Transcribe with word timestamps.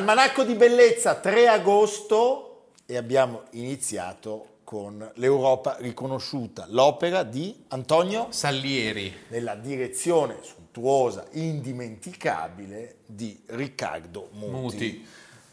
Almanacco 0.00 0.44
di 0.44 0.54
bellezza 0.54 1.16
3 1.16 1.46
agosto 1.46 2.68
e 2.86 2.96
abbiamo 2.96 3.42
iniziato 3.50 4.60
con 4.64 5.10
l'Europa 5.16 5.76
riconosciuta, 5.78 6.64
l'opera 6.70 7.22
di 7.22 7.64
Antonio 7.68 8.28
Salieri 8.30 9.14
nella 9.28 9.56
direzione 9.56 10.38
sontuosa, 10.40 11.26
indimenticabile 11.32 13.00
di 13.04 13.42
Riccardo 13.48 14.30
Muti, 14.32 14.50
Muti. 14.50 15.08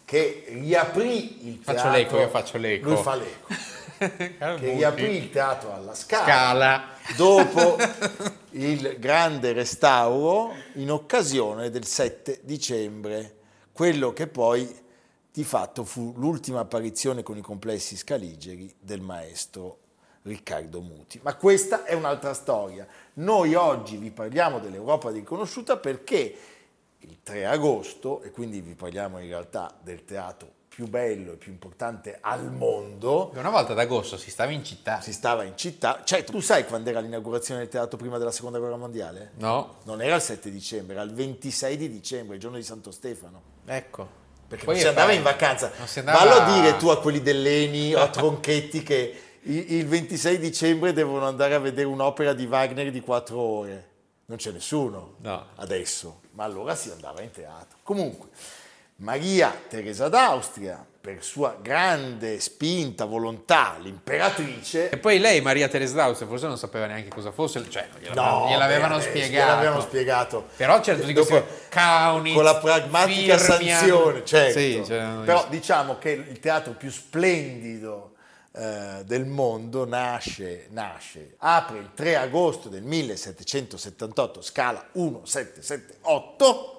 che 0.06 0.46
riaprì 0.48 1.50
il 1.50 1.60
teatro. 1.60 1.74
Faccio 1.74 1.90
l'eco, 1.90 2.20
io 2.20 2.30
faccio 2.30 2.58
l'eco. 2.58 2.88
Lui 2.88 3.02
fa 3.04 3.16
l'eco. 3.16 3.48
che 4.60 4.72
riaprì 4.72 5.18
il 5.18 5.30
teatro 5.30 5.74
alla 5.74 5.94
Scala, 5.94 6.24
Scala. 6.24 6.84
dopo 7.18 7.76
il 8.52 8.96
grande 8.98 9.52
restauro 9.52 10.56
in 10.76 10.90
occasione 10.90 11.70
del 11.70 11.86
7 11.86 12.40
dicembre 12.44 13.37
quello 13.78 14.12
che 14.12 14.26
poi 14.26 14.76
di 15.32 15.44
fatto 15.44 15.84
fu 15.84 16.16
l'ultima 16.18 16.62
apparizione 16.62 17.22
con 17.22 17.38
i 17.38 17.42
complessi 17.42 17.96
scaligeri 17.96 18.74
del 18.80 19.02
maestro 19.02 19.78
Riccardo 20.24 20.82
Muti. 20.82 21.20
Ma 21.22 21.36
questa 21.36 21.84
è 21.84 21.94
un'altra 21.94 22.34
storia. 22.34 22.88
Noi 23.14 23.54
oggi 23.54 23.98
vi 23.98 24.10
parliamo 24.10 24.58
dell'Europa 24.58 25.12
riconosciuta 25.12 25.78
perché 25.78 26.36
il 26.98 27.20
3 27.22 27.46
agosto, 27.46 28.24
e 28.24 28.32
quindi 28.32 28.62
vi 28.62 28.74
parliamo 28.74 29.20
in 29.20 29.28
realtà 29.28 29.78
del 29.80 30.04
teatro 30.06 30.54
più 30.78 30.88
bello 30.88 31.32
e 31.32 31.36
più 31.38 31.52
importante 31.52 32.20
al 32.22 32.52
mondo. 32.52 33.32
Una 33.34 33.50
volta 33.50 33.72
ad 33.72 33.80
agosto 33.80 34.16
si 34.16 34.30
stava 34.30 34.52
in 34.52 34.64
città. 34.64 35.02
Si 35.02 35.12
stava 35.12 35.42
in 35.44 35.58
città. 35.58 36.02
Cioè, 36.04 36.24
tu 36.24 36.40
sai 36.40 36.68
quando 36.68 36.92
era 36.92 37.00
l'inaugurazione 37.00 37.62
del 37.62 37.70
teatro 37.70 37.98
prima 37.98 38.20
della 38.20 38.30
seconda 38.30 38.60
guerra 38.60 38.76
mondiale? 38.76 39.32
No. 39.38 39.78
Non 39.86 40.04
era 40.04 40.14
il 40.18 40.22
7 40.22 40.52
dicembre, 40.52 40.94
era 40.94 41.04
il 41.04 41.16
26 41.16 41.78
di 41.78 41.90
dicembre, 41.90 42.36
il 42.36 42.42
giorno 42.42 42.58
di 42.58 42.64
Santo 42.64 42.92
Stefano. 42.92 43.42
Ecco. 43.66 44.08
Perché 44.48 44.66
Poi 44.66 44.76
non 44.76 44.84
si 44.84 44.88
andava 44.88 45.14
in 45.14 45.24
vacanza. 45.24 45.72
Andava... 45.96 46.18
Vallo 46.20 46.42
a 46.44 46.60
dire 46.60 46.78
tu 46.78 46.90
a 46.90 47.02
quelli 47.02 47.24
dell'Eni 47.24 47.96
o 47.96 48.00
a 48.00 48.10
Tronchetti 48.10 48.84
che 48.84 49.22
il 49.42 49.88
26 49.88 50.38
dicembre 50.38 50.94
devono 50.94 51.26
andare 51.26 51.56
a 51.56 51.60
vedere 51.60 51.88
un'opera 51.88 52.34
di 52.34 52.46
Wagner 52.46 52.92
di 52.92 53.02
quattro 53.02 53.40
ore. 53.40 53.88
Non 54.26 54.38
c'è 54.38 54.52
nessuno 54.52 55.16
no. 55.22 55.48
adesso, 55.56 56.20
ma 56.34 56.44
allora 56.44 56.76
si 56.76 56.92
andava 56.92 57.24
in 57.24 57.32
teatro. 57.32 57.80
Comunque, 57.82 58.28
Maria 58.98 59.54
Teresa 59.68 60.10
d'Austria, 60.10 60.84
per 61.00 61.24
sua 61.24 61.56
grande 61.62 62.40
spinta, 62.40 63.06
volontà, 63.06 63.78
l'imperatrice. 63.80 64.90
E 64.90 64.98
poi 64.98 65.20
lei, 65.20 65.40
Maria 65.40 65.68
Teresa 65.68 65.96
d'Austria, 65.96 66.28
forse 66.28 66.48
non 66.48 66.58
sapeva 66.58 66.88
neanche 66.88 67.10
cosa 67.10 67.32
fosse, 67.32 67.64
cioè 67.70 67.88
gliel'avevano, 68.00 68.40
no, 68.40 68.50
gliel'avevano 68.50 68.98
beh, 68.98 69.02
spiegato. 69.04 69.32
Gliel'avevano 69.32 69.82
spiegato. 69.82 70.48
Però 70.58 70.82
certo 70.82 71.06
di 71.06 71.14
Dopo, 71.14 71.46
Cauni, 71.70 72.34
con 72.34 72.44
la 72.44 72.56
pragmatica 72.56 73.38
Firmia. 73.38 73.78
sanzione, 73.78 74.26
certo. 74.26 74.60
Sì, 74.60 74.84
Però 75.24 75.46
diciamo 75.48 75.98
che 76.00 76.10
il 76.10 76.40
teatro 76.40 76.74
più 76.74 76.90
splendido 76.90 78.16
eh, 78.52 79.04
del 79.06 79.26
mondo 79.26 79.86
nasce, 79.86 80.66
nasce, 80.72 81.36
apre 81.38 81.78
il 81.78 81.92
3 81.94 82.16
agosto 82.18 82.68
del 82.68 82.82
1778, 82.82 84.42
scala 84.42 84.84
1778 84.92 86.77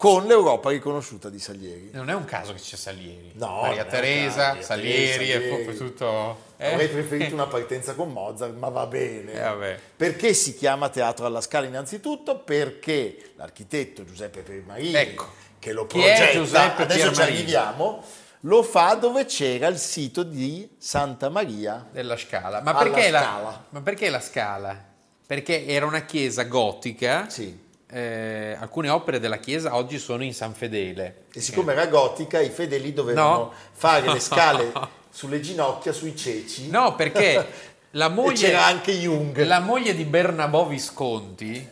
con 0.00 0.24
l'Europa 0.24 0.70
riconosciuta 0.70 1.28
di 1.28 1.38
Salieri. 1.38 1.90
Non 1.92 2.08
è 2.08 2.14
un 2.14 2.24
caso 2.24 2.54
che 2.54 2.58
c'è 2.58 2.76
Salieri. 2.76 3.32
No, 3.34 3.60
Maria 3.60 3.84
Teresa, 3.84 4.46
Maria 4.46 4.62
Salieri, 4.62 5.30
e 5.30 5.40
proprio 5.40 5.74
tutto... 5.74 6.38
Eh? 6.56 6.72
Avrei 6.72 6.88
preferito 6.88 7.34
una 7.34 7.46
partenza 7.46 7.92
con 7.92 8.10
Mozart, 8.10 8.54
ma 8.54 8.70
va 8.70 8.86
bene. 8.86 9.32
Eh, 9.32 9.78
perché 9.94 10.32
si 10.32 10.56
chiama 10.56 10.88
Teatro 10.88 11.26
alla 11.26 11.42
Scala 11.42 11.66
innanzitutto? 11.66 12.38
Perché 12.38 13.32
l'architetto 13.36 14.06
Giuseppe 14.06 14.40
Piermarini, 14.40 14.94
ecco. 14.94 15.26
che 15.58 15.74
lo 15.74 15.84
progetta, 15.84 16.76
adesso 16.76 17.12
ci 17.12 17.20
arriviamo, 17.20 18.02
lo 18.40 18.62
fa 18.62 18.94
dove 18.94 19.26
c'era 19.26 19.66
il 19.66 19.76
sito 19.76 20.22
di 20.22 20.76
Santa 20.78 21.28
Maria 21.28 21.86
della 21.92 22.16
Scala. 22.16 22.62
Ma 22.62 22.72
perché, 22.72 23.10
la, 23.10 23.64
ma 23.68 23.80
perché 23.82 24.08
la 24.08 24.20
Scala? 24.20 24.82
Perché 25.26 25.66
era 25.66 25.84
una 25.84 26.06
chiesa 26.06 26.44
gotica. 26.44 27.28
Sì 27.28 27.68
eh, 27.92 28.56
alcune 28.58 28.88
opere 28.88 29.18
della 29.18 29.38
chiesa 29.38 29.74
oggi 29.74 29.98
sono 29.98 30.22
in 30.22 30.32
San 30.32 30.54
Fedele. 30.54 31.24
E 31.32 31.40
siccome 31.40 31.72
era 31.72 31.86
gotica, 31.86 32.40
i 32.40 32.50
fedeli 32.50 32.92
dovevano 32.92 33.36
no. 33.36 33.52
fare 33.72 34.12
le 34.12 34.20
scale 34.20 34.72
sulle 35.10 35.40
ginocchia, 35.40 35.92
sui 35.92 36.16
ceci. 36.16 36.70
No, 36.70 36.94
perché 36.94 37.46
la 37.92 38.08
moglie, 38.08 38.34
c'era 38.34 38.64
anche 38.64 38.92
Jung. 38.92 39.44
La 39.44 39.60
moglie 39.60 39.94
di 39.94 40.04
Bernabò 40.04 40.66
Visconti, 40.66 41.68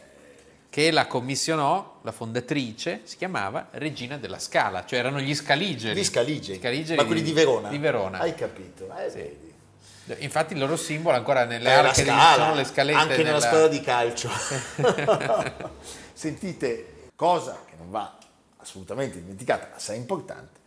che 0.68 0.90
la 0.90 1.06
commissionò, 1.06 2.00
la 2.02 2.12
fondatrice, 2.12 3.02
si 3.04 3.16
chiamava 3.16 3.68
Regina 3.72 4.18
della 4.18 4.40
Scala, 4.40 4.84
cioè 4.84 4.98
erano 4.98 5.20
gli 5.20 5.34
scaligeri. 5.34 5.98
Gli 5.98 6.04
scaligeri, 6.04 6.58
scaligeri 6.58 6.96
ma 6.96 7.04
quelli 7.04 7.22
di 7.22 7.32
Verona. 7.32 7.68
Di 7.68 7.78
Verona. 7.78 8.18
Hai 8.18 8.34
capito? 8.34 8.88
Eh, 8.96 9.10
sì. 9.10 9.46
Infatti 10.20 10.54
il 10.54 10.58
loro 10.58 10.76
simbolo 10.76 11.14
ancora 11.16 11.44
nelle 11.44 11.70
arche 11.70 12.04
sono 12.04 12.54
le 12.54 12.64
scalette. 12.64 12.98
Anche 12.98 13.16
nella... 13.18 13.28
nella 13.28 13.40
squadra 13.40 13.68
di 13.68 13.80
calcio. 13.82 14.30
Sentite, 16.18 17.10
cosa 17.14 17.60
che 17.64 17.76
non 17.78 17.92
va 17.92 18.18
assolutamente 18.56 19.20
dimenticata, 19.20 19.76
assai 19.76 19.96
importante, 19.98 20.58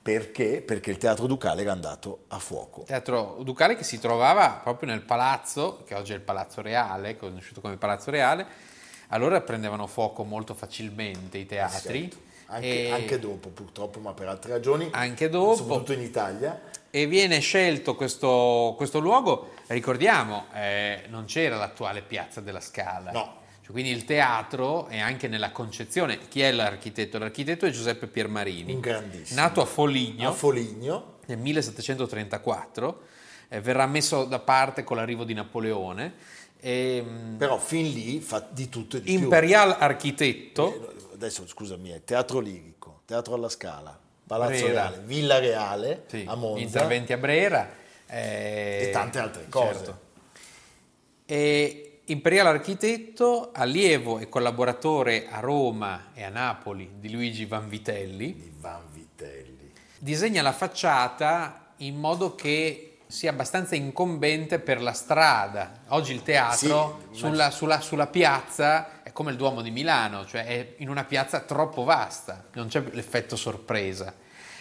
perché? 0.00 0.62
Perché 0.64 0.92
il 0.92 0.98
teatro 0.98 1.26
ducale 1.26 1.62
era 1.62 1.72
andato 1.72 2.26
a 2.28 2.38
fuoco. 2.38 2.82
Teatro 2.82 3.38
ducale 3.40 3.74
che 3.74 3.82
si 3.82 3.98
trovava 3.98 4.60
proprio 4.62 4.90
nel 4.90 5.00
palazzo, 5.00 5.82
che 5.84 5.96
oggi 5.96 6.12
è 6.12 6.14
il 6.14 6.20
Palazzo 6.20 6.62
Reale, 6.62 7.16
conosciuto 7.16 7.60
come 7.60 7.76
Palazzo 7.76 8.12
Reale, 8.12 8.46
allora 9.08 9.40
prendevano 9.40 9.88
fuoco 9.88 10.22
molto 10.22 10.54
facilmente 10.54 11.38
i 11.38 11.46
teatri. 11.46 12.02
Certo. 12.02 12.18
Anche, 12.46 12.90
anche 12.92 13.18
dopo, 13.18 13.48
purtroppo, 13.48 13.98
ma 13.98 14.12
per 14.12 14.28
altre 14.28 14.52
ragioni, 14.52 14.90
Anche 14.92 15.28
dopo. 15.28 15.56
soprattutto 15.56 15.92
in 15.92 16.02
Italia. 16.02 16.70
E 16.88 17.08
viene 17.08 17.40
scelto 17.40 17.96
questo, 17.96 18.74
questo 18.76 19.00
luogo, 19.00 19.54
ricordiamo, 19.66 20.44
eh, 20.54 21.06
non 21.08 21.24
c'era 21.24 21.56
l'attuale 21.56 22.02
piazza 22.02 22.40
della 22.40 22.60
Scala. 22.60 23.10
No. 23.10 23.42
Cioè, 23.64 23.72
quindi 23.72 23.90
il 23.92 24.04
teatro 24.04 24.88
è 24.88 24.98
anche 24.98 25.26
nella 25.26 25.50
concezione. 25.50 26.18
Chi 26.28 26.42
è 26.42 26.52
l'architetto? 26.52 27.16
L'architetto 27.18 27.64
è 27.64 27.70
Giuseppe 27.70 28.06
Piermarini, 28.08 28.74
Un 28.74 28.80
grandissimo. 28.80 29.40
nato 29.40 29.62
a 29.62 29.64
Foligno 29.64 30.28
A 30.28 30.32
Foligno, 30.32 31.14
nel 31.26 31.38
1734, 31.38 33.02
eh, 33.48 33.60
verrà 33.62 33.86
messo 33.86 34.24
da 34.24 34.38
parte 34.38 34.84
con 34.84 34.96
l'arrivo 34.98 35.24
di 35.24 35.32
Napoleone. 35.32 36.12
E, 36.60 37.02
mh, 37.02 37.36
però 37.38 37.56
fin 37.58 37.90
lì 37.90 38.20
fa 38.20 38.46
di 38.50 38.68
tutto 38.68 38.98
e 38.98 39.00
di 39.00 39.14
più. 39.14 39.22
Imperial 39.24 39.74
architetto, 39.78 40.90
Eh, 40.90 41.02
Adesso 41.14 41.46
scusami, 41.46 41.90
è 41.90 42.02
Teatro 42.04 42.40
Lirico, 42.40 43.00
Teatro 43.06 43.34
alla 43.34 43.48
Scala, 43.48 43.98
Palazzo 44.26 44.64
Brera. 44.64 44.88
Reale, 44.88 45.02
Villa 45.06 45.38
Reale 45.38 46.04
sì, 46.08 46.24
a 46.26 46.34
Monza 46.34 46.60
interventi 46.62 47.12
a 47.14 47.16
Brera 47.16 47.70
eh, 48.06 48.88
e 48.88 48.90
tante 48.92 49.18
altre 49.20 49.48
cose. 49.48 49.74
certo. 49.74 50.00
E 51.24 51.93
Imperial 52.06 52.46
Architetto, 52.46 53.50
allievo 53.54 54.18
e 54.18 54.28
collaboratore 54.28 55.26
a 55.30 55.40
Roma 55.40 56.08
e 56.12 56.22
a 56.22 56.28
Napoli 56.28 56.96
di 56.98 57.10
Luigi 57.10 57.46
Vanvitelli, 57.46 58.34
Di 58.34 58.52
Van 58.58 58.82
Vitelli. 58.92 59.72
disegna 59.98 60.42
la 60.42 60.52
facciata 60.52 61.72
in 61.78 61.96
modo 61.96 62.34
che 62.34 62.98
sia 63.06 63.30
abbastanza 63.30 63.74
incombente 63.74 64.58
per 64.58 64.82
la 64.82 64.92
strada. 64.92 65.80
Oggi 65.88 66.12
il 66.12 66.22
teatro 66.22 67.04
Sì, 67.12 67.18
sulla, 67.20 67.50
sulla- 67.50 67.80
sulla 67.80 68.06
piazza 68.08 69.02
è 69.02 69.10
come 69.12 69.30
il 69.30 69.38
Duomo 69.38 69.62
di 69.62 69.70
Milano, 69.70 70.26
cioè 70.26 70.44
è 70.44 70.74
in 70.78 70.90
una 70.90 71.04
piazza 71.04 71.40
troppo 71.40 71.84
vasta, 71.84 72.44
non 72.54 72.68
c'è 72.68 72.82
l'effetto 72.90 73.34
sorpresa. 73.34 74.12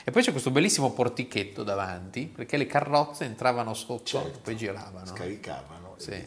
E 0.05 0.11
poi 0.11 0.21
c'è 0.21 0.31
questo 0.31 0.51
bellissimo 0.51 0.91
portichetto 0.91 1.63
davanti, 1.63 2.25
perché 2.27 2.55
le 2.55 2.67
carrozze 2.67 3.25
entravano 3.25 3.73
sotto 3.73 4.03
Certo. 4.05 4.37
e 4.37 4.41
poi 4.41 4.55
giravano. 4.55 5.05
Scaricavano. 5.05 5.95
Sì. 5.97 6.23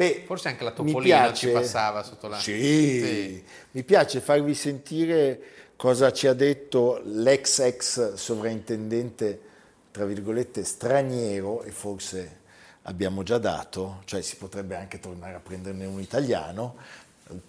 Beh, 0.00 0.22
Forse 0.24 0.48
anche 0.48 0.64
la 0.64 0.70
mi 0.70 0.76
Topolino 0.76 1.02
piace- 1.02 1.46
ci 1.48 1.52
passava 1.52 2.02
sotto 2.02 2.26
la... 2.26 2.38
Sì, 2.38 3.00
Sì. 3.02 3.44
mi 3.72 3.82
piace 3.84 4.20
farvi 4.20 4.54
sentire 4.54 5.42
cosa 5.76 6.10
ci 6.10 6.26
ha 6.26 6.32
detto 6.32 7.02
l'ex 7.04 7.58
ex 7.58 8.14
sovrintendente, 8.14 9.40
tra 9.90 10.06
virgolette, 10.06 10.64
straniero, 10.64 11.62
e 11.64 11.70
forse 11.70 12.38
abbiamo 12.84 13.22
già 13.22 13.36
dato, 13.36 14.00
cioè 14.06 14.22
si 14.22 14.36
potrebbe 14.36 14.74
anche 14.74 14.98
tornare 15.00 15.34
a 15.34 15.40
prenderne 15.40 15.84
un 15.84 16.00
italiano. 16.00 16.76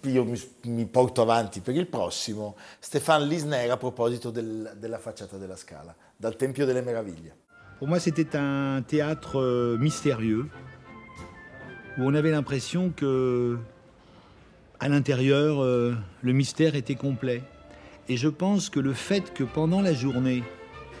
Io 0.02 0.22
mi, 0.24 0.38
mi 0.64 0.84
porto 0.84 1.22
avanti 1.22 1.60
per 1.60 1.74
il 1.74 1.86
prossimo. 1.86 2.56
Stéphane 2.78 3.24
Lisner 3.24 3.70
a 3.70 3.78
proposito 3.78 4.30
del- 4.30 4.76
della 4.76 4.98
facciata 4.98 5.38
della 5.38 5.56
Scala, 5.56 5.94
dal 6.14 6.36
Tempio 6.36 6.66
delle 6.66 6.82
Meraviglie. 6.82 7.34
Pour 7.78 7.88
moi, 7.88 7.98
c'était 7.98 8.36
un 8.36 8.84
théâtre 8.86 9.40
euh, 9.40 9.76
mystérieux 9.78 10.48
où 11.98 12.02
on 12.02 12.14
avait 12.14 12.30
l'impression 12.30 12.92
que, 12.94 13.58
à 14.80 14.88
l'intérieur, 14.88 15.62
euh, 15.62 15.94
le 16.22 16.32
mystère 16.32 16.74
était 16.74 16.94
complet. 16.94 17.42
Et 18.08 18.16
je 18.16 18.28
pense 18.28 18.70
que 18.70 18.80
le 18.80 18.92
fait 18.92 19.32
que 19.32 19.44
pendant 19.44 19.80
la 19.80 19.94
journée, 19.94 20.42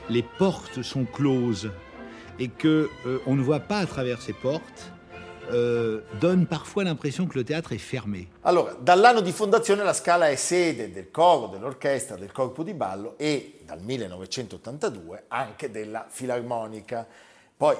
les 0.08 0.22
portes 0.22 0.82
sont 0.82 1.04
closes 1.04 1.70
et 2.38 2.48
que 2.48 2.88
euh, 3.06 3.18
on 3.26 3.34
ne 3.34 3.42
voit 3.42 3.60
pas 3.60 3.78
à 3.78 3.86
travers 3.86 4.20
ces 4.20 4.32
portes 4.32 4.92
euh, 5.52 6.00
donne 6.20 6.46
parfois 6.46 6.84
l'impression 6.84 7.26
que 7.26 7.36
le 7.36 7.44
théâtre 7.44 7.72
est 7.72 7.78
fermé. 7.78 8.28
Allora, 8.42 8.76
dall'anno 8.78 9.20
di 9.20 9.32
fondazione 9.32 9.82
la 9.82 9.92
Scala 9.92 10.28
è 10.28 10.36
sede 10.36 10.92
del 10.92 11.10
coro, 11.10 11.48
dell'orchestra, 11.48 12.16
del 12.16 12.32
corpo 12.32 12.62
di 12.62 12.74
ballo 12.74 13.14
e 13.18 13.60
dal 13.64 13.80
1982 13.80 15.24
anche 15.28 15.70
della 15.70 16.06
filarmonica. 16.08 17.06
Poi 17.56 17.76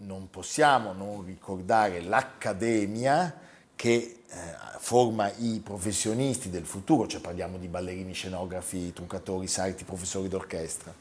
non 0.00 0.30
possiamo 0.30 0.92
non 0.92 1.24
ricordare 1.24 2.00
l'Accademia 2.00 3.48
che 3.74 4.22
eh, 4.26 4.38
forma 4.78 5.32
i 5.38 5.60
professionisti 5.64 6.50
del 6.50 6.66
futuro, 6.66 7.06
cioè 7.06 7.20
parliamo 7.20 7.58
di 7.58 7.66
ballerini, 7.66 8.12
scenografi, 8.12 8.92
truccatori, 8.92 9.46
sarti, 9.46 9.84
professori 9.84 10.28
d'orchestra. 10.28 10.92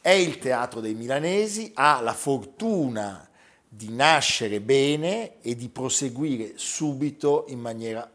È 0.00 0.10
il 0.10 0.38
teatro 0.38 0.80
dei 0.80 0.94
milanesi, 0.94 1.72
ha 1.74 2.00
la 2.00 2.12
fortuna 2.12 3.28
di 3.68 3.90
nascere 3.90 4.60
bene 4.60 5.40
e 5.40 5.56
di 5.56 5.68
proseguire 5.68 6.52
subito 6.56 7.46
in 7.48 7.58
maniera 7.58 8.08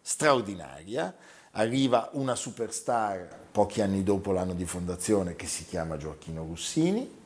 straordinaria. 0.00 1.14
Arriva 1.52 2.10
una 2.14 2.34
superstar 2.34 3.46
pochi 3.52 3.80
anni 3.80 4.02
dopo 4.02 4.32
l'anno 4.32 4.54
di 4.54 4.64
fondazione 4.64 5.36
che 5.36 5.46
si 5.46 5.64
chiama 5.64 5.96
Gioacchino 5.96 6.44
Russini. 6.44 7.17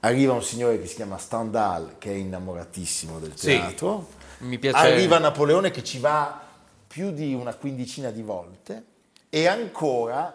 Arriva 0.00 0.32
un 0.32 0.42
signore 0.42 0.78
che 0.80 0.86
si 0.86 0.94
chiama 0.94 1.18
Stendhal 1.18 1.96
che 1.98 2.12
è 2.12 2.14
innamoratissimo 2.14 3.18
del 3.18 3.32
Sì, 3.36 3.46
teatro. 3.46 4.06
mi 4.38 4.58
piace- 4.58 4.76
Arriva 4.78 5.18
Napoleone 5.18 5.70
che 5.72 5.82
ci 5.82 5.98
va 5.98 6.40
più 6.86 7.10
di 7.10 7.34
una 7.34 7.54
quindicina 7.54 8.10
di 8.10 8.22
volte 8.22 8.84
e 9.28 9.46
ancora 9.46 10.34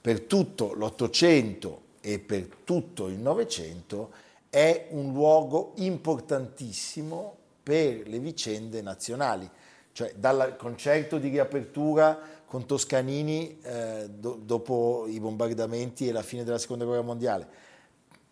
per 0.00 0.22
tutto 0.22 0.74
l'Ottocento 0.74 1.82
e 2.00 2.18
per 2.18 2.48
tutto 2.64 3.06
il 3.06 3.14
Novecento 3.18 4.10
è 4.50 4.88
un 4.90 5.12
luogo 5.12 5.72
importantissimo 5.76 7.36
per 7.62 8.06
le 8.08 8.18
vicende 8.18 8.82
nazionali. 8.82 9.48
Cioè 9.92 10.12
dal 10.16 10.56
concerto 10.56 11.18
di 11.18 11.28
riapertura 11.28 12.18
con 12.44 12.66
Toscanini 12.66 13.58
eh, 13.62 14.08
do- 14.10 14.38
dopo 14.42 15.06
i 15.08 15.20
bombardamenti 15.20 16.08
e 16.08 16.12
la 16.12 16.22
fine 16.22 16.42
della 16.44 16.58
seconda 16.58 16.84
guerra 16.84 17.02
mondiale, 17.02 17.46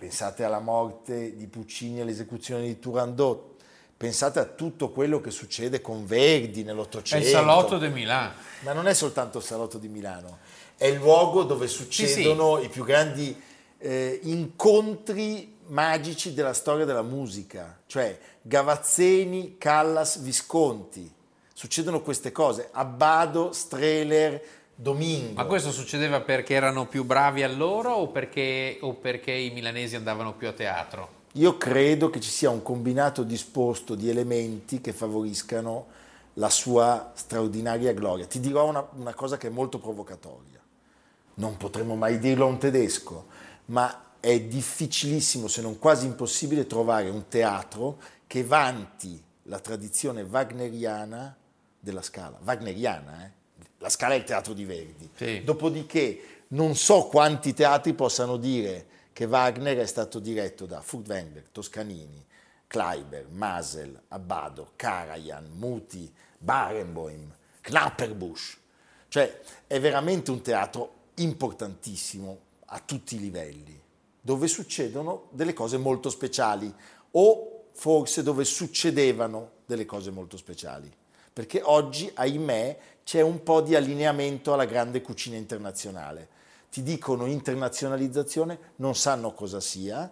pensate 0.03 0.43
alla 0.43 0.59
morte 0.59 1.37
di 1.37 1.47
Puccini 1.47 1.99
e 1.99 2.03
all'esecuzione 2.03 2.67
di 2.67 2.81
Turandot, 2.81 3.63
pensate 3.97 4.41
a 4.41 4.45
tutto 4.45 4.91
quello 4.91 5.21
che 5.21 5.31
succede 5.31 5.81
con 5.81 6.07
Verdi 6.07 6.63
È 6.63 6.65
nell'Ottocento. 6.65 7.25
il 7.25 7.31
salotto 7.31 7.79
di 7.79 7.87
Milano. 7.87 8.33
Ma 8.63 8.73
non 8.73 8.89
è 8.89 8.95
soltanto 8.95 9.39
il 9.39 9.45
salotto 9.45 9.79
di 9.79 9.87
Milano, 9.87 10.39
è 10.77 10.87
il 10.87 10.97
luogo 10.97 11.45
dove 11.45 11.69
succedono 11.69 12.59
i 12.59 12.69
più 12.69 12.83
grandi 12.83 13.41
eh, 13.79 14.19
incontri 14.25 15.59
magici 15.67 16.35
della 16.35 16.53
storia 16.53 16.85
della 16.85 17.03
musica, 17.03 17.79
cioè 17.87 18.19
Gavazzeni, 18.43 19.57
Callas, 19.57 20.21
Visconti. 20.21 21.09
Succedono 21.55 22.03
queste 22.03 22.33
cose, 22.33 22.71
Abbado, 22.73 23.53
Streller, 23.53 24.43
Domingo. 24.75 25.35
Ma 25.35 25.45
questo 25.45 25.71
succedeva 25.71 26.21
perché 26.21 26.55
erano 26.55 26.87
più 26.87 27.05
bravi 27.05 27.43
allora 27.43 27.95
o 27.95 28.09
perché, 28.09 28.79
o 28.81 28.95
perché 28.95 29.33
i 29.33 29.51
milanesi 29.51 29.97
andavano 29.97 30.35
più 30.35 30.49
a 30.49 30.53
teatro? 30.53 31.21
Io 31.33 31.57
credo 31.57 32.11
che 32.11 32.21
ci 32.21 32.31
sia 32.31 32.51
un 32.51 32.63
combinato 32.63 33.23
disposto 33.23 33.95
di 33.95 34.11
elementi 34.11 34.81
che 34.81 34.93
favoriscano 34.93 35.87
la 36.35 36.51
sua 36.51 37.13
straordinaria 37.15 37.93
gloria. 37.93 38.27
Ti 38.27 38.41
dirò 38.41 38.69
una, 38.69 38.87
una 38.97 39.15
cosa 39.15 39.37
che 39.37 39.47
è 39.47 39.51
molto 39.51 39.79
provocatoria. 39.79 40.61
Non 41.35 41.57
potremmo 41.57 41.95
mai 41.95 42.19
dirlo 42.19 42.45
a 42.45 42.49
un 42.49 42.59
tedesco, 42.59 43.27
ma 43.67 44.11
è 44.21 44.41
difficilissimo, 44.41 45.49
se 45.49 45.63
non 45.63 45.79
quasi 45.79 46.07
impossibile, 46.07 46.67
trovare 46.67 47.09
un 47.09 47.29
teatro 47.29 47.99
che 48.27 48.45
vanti 48.45 49.23
la 49.45 49.59
tradizione 49.59 50.23
wagneriana 50.23 51.35
della 51.79 52.03
Scala. 52.03 52.39
Wagneriana, 52.45 53.25
eh? 53.25 53.31
La 53.83 53.89
Scala 53.89 54.15
è 54.15 54.17
il 54.17 54.25
teatro 54.25 54.53
di 54.53 54.65
Verdi. 54.65 55.11
Sì. 55.15 55.43
Dopodiché 55.43 56.45
non 56.49 56.77
so 56.77 57.07
quanti 57.07 57.53
teatri 57.53 57.95
possano 57.95 58.37
dire 58.37 58.87
che 59.13 59.25
Wagner 59.25 59.79
è 59.79 59.87
stato 59.87 60.21
diretto 60.21 60.67
da 60.67 60.81
Furtwängler, 60.81 61.49
Toscanini, 61.51 62.25
Kleiber, 62.69 63.27
Masel, 63.29 64.01
Abbado, 64.09 64.71
Karajan, 64.77 65.51
Muti, 65.57 66.11
Barenboim, 66.39 67.35
Knapperbusch. 67.61 68.59
Cioè 69.09 69.41
è 69.67 69.81
veramente 69.81 70.31
un 70.31 70.41
teatro 70.41 70.95
importantissimo 71.17 72.39
a 72.67 72.81
tutti 72.85 73.17
i 73.17 73.21
livelli, 73.21 73.79
dove 74.21 74.47
succedono 74.47 75.29
delle 75.31 75.53
cose 75.53 75.77
molto 75.77 76.09
speciali 76.09 76.73
o 77.11 77.65
forse 77.73 78.23
dove 78.23 78.45
succedevano 78.45 79.51
delle 79.67 79.85
cose 79.85 80.11
molto 80.11 80.37
speciali. 80.37 80.91
Perché 81.33 81.61
oggi, 81.65 82.11
ahimè, 82.15 82.77
c'è 83.05 83.21
un 83.21 83.43
po' 83.43 83.61
di 83.61 83.75
allineamento 83.75 84.53
alla 84.53 84.65
grande 84.67 85.01
cucina 85.03 85.37
internazionale. 85.37 86.29
Ti 86.71 86.83
dicono 86.83 87.27
internazionalizzazione, 87.27 88.59
non 88.77 88.95
sanno 88.95 89.33
cosa 89.33 89.61
sia. 89.61 90.11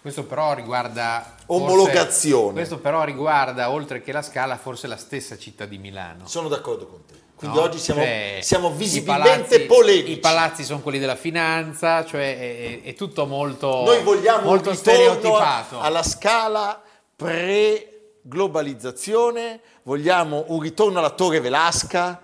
Questo 0.00 0.24
però 0.24 0.52
riguarda... 0.54 1.36
Omologazione. 1.46 2.42
forse- 2.42 2.52
questo 2.54 2.78
però 2.80 3.04
riguarda, 3.04 3.70
oltre 3.70 4.02
che 4.02 4.12
la 4.12 4.22
Scala, 4.22 4.56
forse 4.56 4.86
la 4.86 4.96
stessa 4.96 5.38
città 5.38 5.64
di 5.66 5.78
Milano. 5.78 6.26
Sono 6.26 6.48
d'accordo 6.48 6.86
con 6.86 7.04
te. 7.06 7.20
Quindi 7.36 7.56
No? 7.58 7.62
oggi 7.64 7.78
siamo, 7.78 8.00
Cioè, 8.02 8.38
siamo 8.40 8.68
i 8.68 8.72
visibilmente 8.76 9.42
palazzi- 9.48 9.66
polemici. 9.66 10.12
I 10.12 10.18
palazzi 10.18 10.64
sono 10.64 10.80
quelli 10.80 10.98
della 10.98 11.16
finanza, 11.16 12.04
cioè 12.04 12.38
è, 12.38 12.82
è 12.82 12.94
tutto 12.94 13.26
molto, 13.26 13.82
Noi 13.84 14.02
vogliamo 14.02 14.42
molto 14.46 14.74
stereotipato. 14.74 15.80
alla 15.80 16.02
scala 16.02 16.80
pre-globalizzazione, 18.22 19.60
vogliamo 19.82 20.44
un 20.48 20.60
ritorno 20.60 20.98
alla 20.98 21.10
Torre 21.10 21.40
Velasca. 21.40 22.20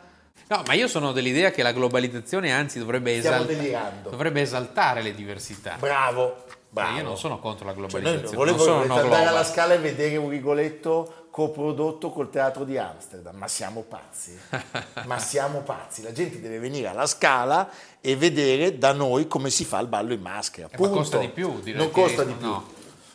No, 0.49 0.63
ma 0.67 0.73
io 0.73 0.89
sono 0.89 1.13
dell'idea 1.13 1.51
che 1.51 1.63
la 1.63 1.73
globalizzazione 1.73 2.53
anzi 2.53 2.79
dovrebbe, 2.79 3.21
delirando. 3.21 4.09
dovrebbe 4.09 4.41
esaltare 4.41 5.03
le 5.03 5.15
diversità. 5.15 5.77
Bravo, 5.79 6.45
bravo. 6.71 6.95
Eh, 6.97 7.01
Io 7.01 7.03
non 7.05 7.19
sono 7.19 7.39
contro 7.39 7.67
la 7.67 7.73
Cioè, 7.73 7.81
globalizzazione, 7.81 8.37
volevo 8.37 8.67
non 8.67 8.81
andare 8.83 9.01
global. 9.03 9.27
alla 9.27 9.45
scala 9.45 9.75
e 9.75 9.79
vedere 9.79 10.17
un 10.17 10.31
Rigoletto 10.31 11.27
coprodotto 11.31 12.11
col 12.11 12.31
teatro 12.31 12.65
di 12.65 12.79
Amsterdam, 12.79 13.37
ma 13.37 13.47
siamo 13.47 13.83
pazzi, 13.83 14.37
ma 15.05 15.19
siamo 15.21 15.61
pazzi, 15.61 16.03
la 16.03 16.13
gente 16.13 16.41
deve 16.41 16.59
venire 16.59 16.89
alla 16.89 17.07
scala 17.07 17.69
e 18.01 18.17
vedere 18.17 18.79
da 18.79 18.93
noi 18.93 19.29
come 19.29 19.51
si 19.51 19.65
fa 19.65 19.79
il 19.81 19.87
ballo 19.87 20.15
in 20.15 20.21
maschera. 20.23 20.69
Eh, 20.71 20.79
ma 20.81 20.89
costa 20.89 21.19
di 21.19 21.29
più, 21.29 21.61
direi 21.61 21.79
non 21.79 21.91
costa 21.91 22.25
di 22.25 22.33
più, 22.33 22.47
no. 22.47 22.67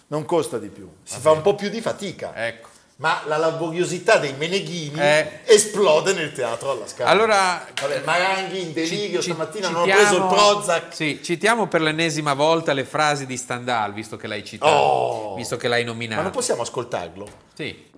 non 0.08 0.24
costa 0.24 0.60
di 0.60 0.68
più, 0.70 0.88
si 1.02 1.20
fa 1.20 1.32
un 1.32 1.42
po' 1.42 1.56
più 1.56 1.70
di 1.70 1.82
fatica, 1.82 2.34
Ecco. 2.36 2.70
Ma 2.98 3.22
la 3.26 3.38
laboriosità 3.38 4.18
dei 4.18 4.34
meneghini 4.34 5.00
Eh. 5.00 5.40
esplode 5.46 6.14
nel 6.14 6.32
teatro 6.32 6.72
alla 6.72 6.88
scala. 6.88 7.10
Allora, 7.10 7.66
Vabbè, 7.82 8.02
Maranghi 8.04 8.62
in 8.62 8.74
delirio 8.74 9.20
ci- 9.22 9.32
stamattina 9.32 9.68
ci- 9.68 9.74
non 9.74 9.82
ho 9.82 9.86
preso 9.86 10.00
il 10.02 10.08
citiamo- 10.08 10.28
Prozac. 10.34 10.94
Sì, 10.96 11.20
citiamo 11.24 11.68
per 11.68 11.82
l'ennesima 11.82 12.34
volta 12.34 12.72
le 12.74 12.86
frasi 12.86 13.26
di 13.26 13.36
Stendhal, 13.36 13.94
visto 13.94 14.16
che 14.16 14.28
l'hai 14.28 14.44
citato, 14.46 14.72
Oh! 14.72 15.36
visto 15.36 15.58
che 15.58 15.68
l'hai 15.68 15.84
Ma 15.84 15.92
nominato. 15.92 16.22
non 16.22 16.32
possiamo 16.32 16.62
ascoltarlo? 16.62 17.28
Sì. 17.54 17.92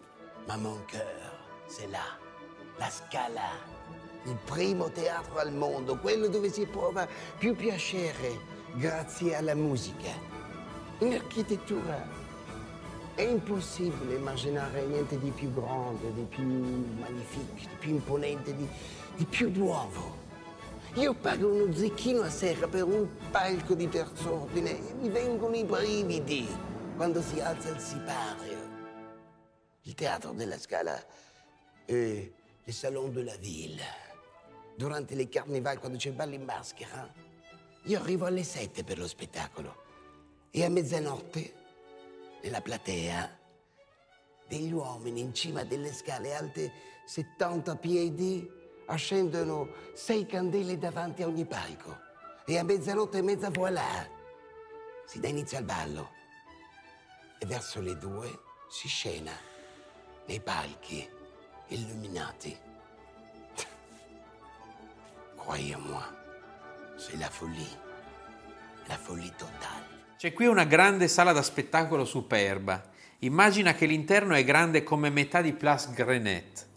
Ma 0.47 0.55
mon 0.57 0.83
cœur, 0.85 1.03
c'est 1.67 1.89
là, 1.91 2.05
la 2.77 2.89
Scala, 2.89 3.73
il 4.25 4.37
primo 4.45 4.89
teatro 4.91 5.37
al 5.39 5.51
mondo, 5.51 5.97
quello 5.97 6.27
dove 6.27 6.51
si 6.51 6.65
prova 6.65 7.07
più 7.37 7.55
piacere 7.55 8.39
grazie 8.73 9.35
alla 9.35 9.55
musica. 9.55 10.09
In 10.99 11.13
architettura 11.13 12.23
è 13.15 13.21
impossibile 13.21 14.15
immaginare 14.15 14.85
niente 14.85 15.17
di 15.17 15.31
più 15.31 15.53
grande, 15.53 16.13
di 16.13 16.23
più 16.23 16.43
magnifico, 16.43 17.53
di 17.53 17.67
più 17.79 17.91
imponente, 17.91 18.53
di, 18.53 18.67
di 19.15 19.25
più 19.25 19.49
nuovo. 19.51 20.23
Io 20.95 21.13
pago 21.13 21.47
uno 21.47 21.73
zecchino 21.73 22.21
a 22.21 22.29
sera 22.29 22.67
per 22.67 22.83
un 22.83 23.07
palco 23.31 23.73
di 23.73 23.87
terz'ordine 23.87 24.89
e 24.89 24.93
mi 24.93 25.09
vengono 25.09 25.55
i 25.55 25.63
brividi 25.63 26.47
quando 26.95 27.21
si 27.21 27.39
alza 27.39 27.69
il 27.69 27.79
sipario. 27.79 28.63
Il 29.83 29.93
théâtre 29.93 30.33
de 30.33 30.45
la 30.45 30.57
Scala 30.57 31.01
e 31.85 32.33
le 32.63 32.71
salon 32.71 33.11
de 33.13 33.23
la 33.23 33.35
ville. 33.37 33.83
Durante 34.75 35.15
le 35.15 35.29
carnevali, 35.29 35.77
quando 35.77 35.97
c'è 35.97 36.09
il 36.09 36.15
ballo 36.15 36.33
in 36.33 36.43
maschera, 36.43 37.09
io 37.83 37.99
arrivo 37.99 38.25
alle 38.25 38.43
sette 38.43 38.83
per 38.83 38.97
lo 38.97 39.07
spettacolo 39.07 39.83
e 40.51 40.65
a 40.65 40.69
mezzanotte, 40.69 41.53
nella 42.45 42.61
platea, 42.61 43.39
degli 44.47 44.71
uomini 44.71 45.19
in 45.19 45.33
cima 45.33 45.63
delle 45.63 45.91
scale 45.91 46.35
alte 46.35 46.71
70 47.05 47.75
piedi 47.77 48.47
accendono 48.85 49.69
sei 49.95 50.27
candele 50.27 50.77
davanti 50.77 51.23
a 51.23 51.27
ogni 51.27 51.45
palco. 51.45 52.03
E 52.45 52.59
a 52.59 52.63
mezzanotte 52.63 53.17
e 53.17 53.21
mezza 53.23 53.49
voilà. 53.49 54.07
Si 55.07 55.19
dà 55.19 55.27
inizio 55.27 55.57
al 55.57 55.63
ballo. 55.63 56.11
E 57.39 57.45
verso 57.47 57.81
le 57.81 57.97
due 57.97 58.29
si 58.69 58.87
scena 58.87 59.33
nei 60.27 60.39
palchi 60.39 61.09
illuminati. 61.69 62.55
Croyez-moi, 65.35 66.03
c'est 66.97 67.17
la 67.17 67.29
folie, 67.29 67.79
la 68.87 68.97
folie 68.97 69.31
totale. 69.31 69.94
C'è 70.17 70.31
qui 70.31 70.45
una 70.45 70.63
grande 70.63 71.09
sala 71.09 71.33
da 71.33 71.41
spettacolo 71.41 72.05
superba. 72.05 72.89
Immagina 73.19 73.73
che 73.73 73.85
l'interno 73.85 74.33
è 74.33 74.45
grande 74.45 74.81
come 74.81 75.09
metà 75.09 75.41
di 75.41 75.51
Place 75.51 75.89
Grenet. 75.93 76.67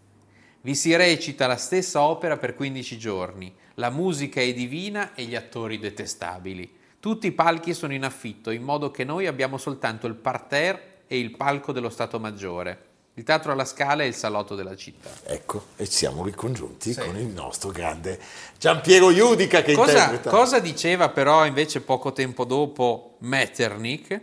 Vi 0.62 0.74
si 0.74 0.96
recita 0.96 1.46
la 1.46 1.56
stessa 1.56 2.02
opera 2.02 2.36
per 2.36 2.56
15 2.56 2.98
giorni. 2.98 3.54
La 3.74 3.90
musica 3.90 4.40
è 4.40 4.52
divina 4.52 5.14
e 5.14 5.22
gli 5.22 5.36
attori 5.36 5.78
detestabili. 5.78 6.68
Tutti 6.98 7.28
i 7.28 7.32
palchi 7.32 7.74
sono 7.74 7.94
in 7.94 8.04
affitto, 8.04 8.50
in 8.50 8.64
modo 8.64 8.90
che 8.90 9.04
noi 9.04 9.28
abbiamo 9.28 9.56
soltanto 9.56 10.08
il 10.08 10.16
parterre 10.16 11.02
e 11.06 11.20
il 11.20 11.36
palco 11.36 11.70
dello 11.70 11.90
Stato 11.90 12.18
Maggiore. 12.18 12.87
Il 13.18 13.24
teatro 13.24 13.50
alla 13.50 13.64
Scala 13.64 14.04
è 14.04 14.06
il 14.06 14.14
salotto 14.14 14.54
della 14.54 14.76
città. 14.76 15.10
Ecco, 15.24 15.70
e 15.74 15.86
siamo 15.86 16.22
ricongiunti 16.22 16.92
Sì. 16.92 17.00
con 17.00 17.16
il 17.16 17.26
nostro 17.26 17.70
grande 17.70 18.16
Giampiero 18.56 19.10
Iudica 19.10 19.60
che 19.62 19.72
Cosa, 19.74 20.04
interpreta. 20.04 20.30
cosa 20.30 20.60
diceva 20.60 21.08
però 21.08 21.44
invece 21.44 21.80
poco 21.80 22.12
tempo 22.12 22.44
dopo 22.44 23.16
Metternich? 23.22 24.20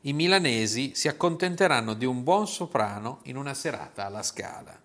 I 0.00 0.12
milanesi 0.12 0.96
si 0.96 1.06
accontenteranno 1.06 1.94
di 1.94 2.06
un 2.06 2.24
buon 2.24 2.48
soprano 2.48 3.20
in 3.26 3.36
una 3.36 3.54
serata 3.54 4.04
alla 4.06 4.24
Scala. 4.24 4.76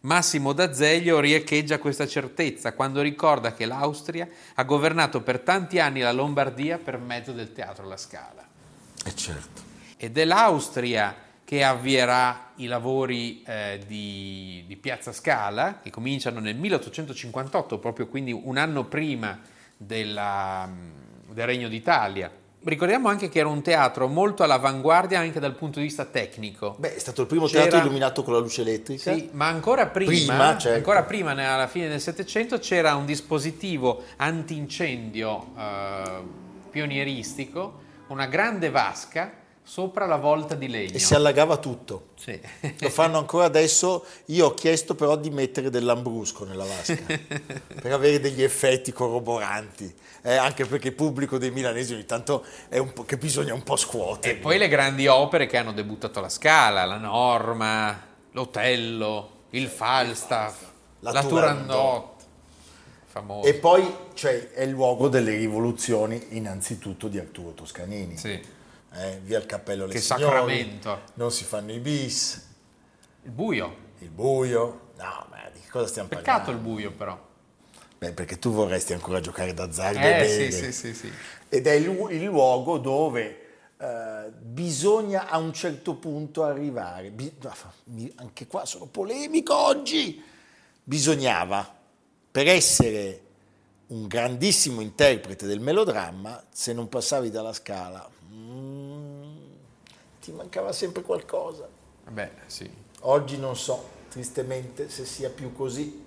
Massimo 0.00 0.52
D'Azeglio 0.52 1.18
riecheggia 1.18 1.78
questa 1.78 2.06
certezza 2.06 2.74
quando 2.74 3.00
ricorda 3.00 3.54
che 3.54 3.64
l'Austria 3.64 4.28
ha 4.54 4.62
governato 4.64 5.22
per 5.22 5.40
tanti 5.40 5.78
anni 5.78 6.00
la 6.00 6.12
Lombardia 6.12 6.76
per 6.76 6.98
mezzo 6.98 7.32
del 7.32 7.54
teatro 7.54 7.84
alla 7.84 7.96
Scala. 7.96 8.46
Eh 9.02 9.14
certo. 9.16 9.62
Ed 9.96 10.18
è 10.18 10.26
l'Austria 10.26 11.16
che 11.48 11.64
avvierà 11.64 12.50
i 12.56 12.66
lavori 12.66 13.42
eh, 13.46 13.80
di, 13.86 14.64
di 14.66 14.76
Piazza 14.76 15.12
Scala, 15.12 15.78
che 15.82 15.88
cominciano 15.88 16.40
nel 16.40 16.54
1858, 16.56 17.78
proprio 17.78 18.06
quindi 18.06 18.32
un 18.32 18.58
anno 18.58 18.84
prima 18.84 19.40
della- 19.74 20.68
del 21.32 21.46
Regno 21.46 21.68
d'Italia. 21.68 22.30
Ricordiamo 22.64 23.08
anche 23.08 23.30
che 23.30 23.38
era 23.38 23.48
un 23.48 23.62
teatro 23.62 24.08
molto 24.08 24.42
all'avanguardia 24.42 25.20
anche 25.20 25.40
dal 25.40 25.54
punto 25.54 25.78
di 25.78 25.86
vista 25.86 26.04
tecnico. 26.04 26.76
Beh, 26.78 26.96
è 26.96 26.98
stato 26.98 27.22
il 27.22 27.26
primo 27.26 27.46
C'era- 27.46 27.62
teatro 27.62 27.78
illuminato 27.78 28.22
con 28.22 28.34
la 28.34 28.40
luce 28.40 28.60
elettrica. 28.60 29.14
Sì, 29.14 29.30
ma 29.32 29.46
ancora 29.46 29.86
prima, 29.86 30.10
Prima, 30.10 30.58
certo. 30.58 30.76
ancora 30.76 31.02
prima, 31.04 31.30
alla 31.30 31.66
fine 31.66 31.88
del 31.88 32.02
Settecento, 32.02 32.58
c'era 32.58 32.94
un 32.94 33.06
dispositivo 33.06 34.04
antincendio 34.16 35.46
eh, 35.56 36.02
pionieristico, 36.70 37.80
una 38.08 38.26
grande 38.26 38.68
vasca 38.68 39.32
sopra 39.68 40.06
la 40.06 40.16
volta 40.16 40.54
di 40.54 40.66
legno. 40.66 40.94
E 40.94 40.98
si 40.98 41.14
allagava 41.14 41.58
tutto. 41.58 42.08
Sì. 42.16 42.40
Lo 42.78 42.88
fanno 42.88 43.18
ancora 43.18 43.44
adesso. 43.44 44.06
Io 44.26 44.46
ho 44.46 44.54
chiesto 44.54 44.94
però 44.94 45.14
di 45.16 45.28
mettere 45.28 45.68
dell'ambrusco 45.68 46.46
nella 46.46 46.64
vasca 46.64 46.96
per 47.80 47.92
avere 47.92 48.18
degli 48.18 48.42
effetti 48.42 48.92
corroboranti. 48.92 49.94
Eh, 50.22 50.36
anche 50.36 50.64
perché 50.64 50.88
il 50.88 50.94
pubblico 50.94 51.36
dei 51.36 51.50
milanesi 51.50 51.92
ogni 51.92 52.06
tanto 52.06 52.44
è 52.68 52.78
un 52.78 52.94
po' 52.94 53.04
che 53.04 53.18
bisogna 53.18 53.52
un 53.52 53.62
po' 53.62 53.76
scuotere. 53.76 54.34
E 54.34 54.38
poi 54.38 54.56
le 54.56 54.68
grandi 54.68 55.06
opere 55.06 55.46
che 55.46 55.58
hanno 55.58 55.74
debuttato 55.74 56.18
alla 56.18 56.30
Scala, 56.30 56.86
la 56.86 56.96
Norma, 56.96 58.06
l'Otello, 58.32 59.30
il 59.50 59.68
Falstaff, 59.68 60.62
La 61.00 61.12
la, 61.12 61.22
Turandot. 61.22 61.66
Turandot, 61.68 62.10
famoso. 63.04 63.46
E 63.46 63.52
poi 63.52 63.94
cioè, 64.14 64.50
è 64.52 64.62
il 64.62 64.70
luogo 64.70 65.08
delle 65.08 65.36
rivoluzioni, 65.36 66.28
innanzitutto 66.30 67.06
di 67.06 67.18
Arturo 67.18 67.52
Toscanini. 67.52 68.16
Sì. 68.16 68.56
Eh, 68.92 69.20
via 69.22 69.38
il 69.38 69.46
cappello 69.46 69.84
alle 69.84 69.92
Che 69.92 70.00
signori, 70.00 70.24
sacramento. 70.24 71.00
non 71.14 71.30
si 71.30 71.44
fanno 71.44 71.72
i 71.72 71.78
bis, 71.78 72.46
Il 73.22 73.30
buio. 73.30 73.76
il 73.98 74.08
buio. 74.10 74.90
No, 74.96 75.26
ma 75.30 75.48
di 75.52 75.60
che 75.60 75.68
cosa 75.70 75.86
stiamo 75.86 76.08
Peccato 76.08 76.50
il 76.50 76.56
parlando? 76.56 76.68
buio 76.68 76.92
però. 76.92 77.26
Beh, 77.98 78.12
perché 78.12 78.38
tu 78.38 78.50
vorresti 78.52 78.92
ancora 78.92 79.20
giocare 79.20 79.52
d'azzardo 79.54 79.98
Eh 79.98 80.28
sì, 80.28 80.52
sì, 80.52 80.72
sì, 80.72 80.94
sì. 80.94 81.12
Ed 81.48 81.66
è 81.66 81.72
il, 81.72 82.06
il 82.10 82.24
luogo 82.24 82.78
dove 82.78 83.46
eh, 83.76 84.30
bisogna 84.40 85.28
a 85.28 85.38
un 85.38 85.52
certo 85.52 85.94
punto 85.94 86.44
arrivare. 86.44 87.10
Bi- 87.10 87.32
anche 88.16 88.46
qua 88.46 88.64
sono 88.64 88.86
polemico 88.86 89.56
oggi. 89.56 90.22
Bisognava, 90.84 91.76
per 92.30 92.46
essere 92.48 93.22
un 93.88 94.06
grandissimo 94.06 94.80
interprete 94.80 95.46
del 95.46 95.60
melodramma, 95.60 96.42
se 96.52 96.72
non 96.72 96.88
passavi 96.88 97.30
dalla 97.30 97.52
scala, 97.52 98.08
ti 100.28 100.32
mancava 100.32 100.72
sempre 100.72 101.02
qualcosa. 101.02 101.66
Vabbè, 102.04 102.30
sì. 102.46 102.70
Oggi 103.00 103.38
non 103.38 103.56
so, 103.56 103.82
tristemente, 104.10 104.90
se 104.90 105.06
sia 105.06 105.30
più 105.30 105.54
così, 105.54 106.04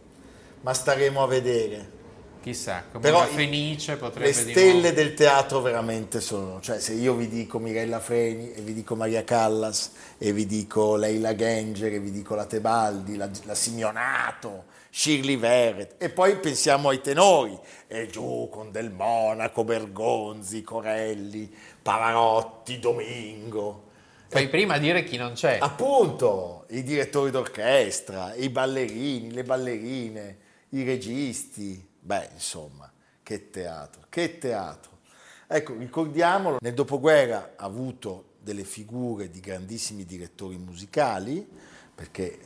ma 0.62 0.74
staremo 0.74 1.24
a 1.24 1.28
vedere. 1.28 2.00
Chissà, 2.42 2.86
come 2.92 3.04
Però 3.04 3.24
Fenice 3.26 3.98
potrebbe 3.98 4.26
Le 4.28 4.34
stelle 4.34 4.94
del 4.94 5.14
teatro 5.14 5.62
veramente 5.62 6.20
sono, 6.20 6.60
cioè 6.60 6.80
se 6.80 6.94
io 6.94 7.14
vi 7.14 7.28
dico 7.28 7.60
Mirella 7.60 8.00
Freni 8.00 8.52
e 8.54 8.62
vi 8.62 8.74
dico 8.74 8.96
Maria 8.96 9.24
Callas 9.24 9.92
e 10.18 10.34
vi 10.34 10.48
dico 10.48 10.96
Leila 10.96 11.36
Genger 11.36 11.94
e 11.94 12.00
vi 12.00 12.10
dico 12.10 12.34
la 12.34 12.46
Tebaldi, 12.46 13.16
la, 13.16 13.30
la 13.44 13.54
Simeonato, 13.54 14.66
Shirley 14.90 15.38
Verret 15.38 15.96
e 16.00 16.10
poi 16.10 16.38
pensiamo 16.38 16.90
ai 16.90 17.00
tenori 17.00 17.56
e 17.86 18.08
giù 18.08 18.50
con 18.52 18.72
Del 18.72 18.90
Monaco, 18.90 19.64
Bergonzi, 19.64 20.64
Corelli, 20.64 21.54
Pavarotti, 21.80 22.80
Domingo. 22.80 23.90
Fai 24.32 24.48
prima 24.48 24.78
dire 24.78 25.04
chi 25.04 25.18
non 25.18 25.34
c'è. 25.34 25.58
Appunto, 25.60 26.64
i 26.70 26.84
direttori 26.84 27.32
d'orchestra, 27.32 28.34
i 28.34 28.48
ballerini, 28.48 29.34
le 29.34 29.44
ballerine, 29.44 30.38
i 30.70 30.84
registi. 30.84 31.86
Beh, 32.00 32.30
insomma, 32.34 32.90
che 33.24 33.50
teatro, 33.50 34.04
che 34.08 34.38
teatro. 34.38 35.00
Ecco, 35.48 35.74
ricordiamolo, 35.74 36.60
nel 36.62 36.74
dopoguerra 36.74 37.56
ha 37.58 37.66
avuto 37.66 38.36
delle 38.40 38.64
figure 38.64 39.30
di 39.30 39.42
grandissimi 39.42 40.06
direttori 40.06 40.56
musicali, 40.56 41.46
perché 41.94 42.32
eh, 42.32 42.40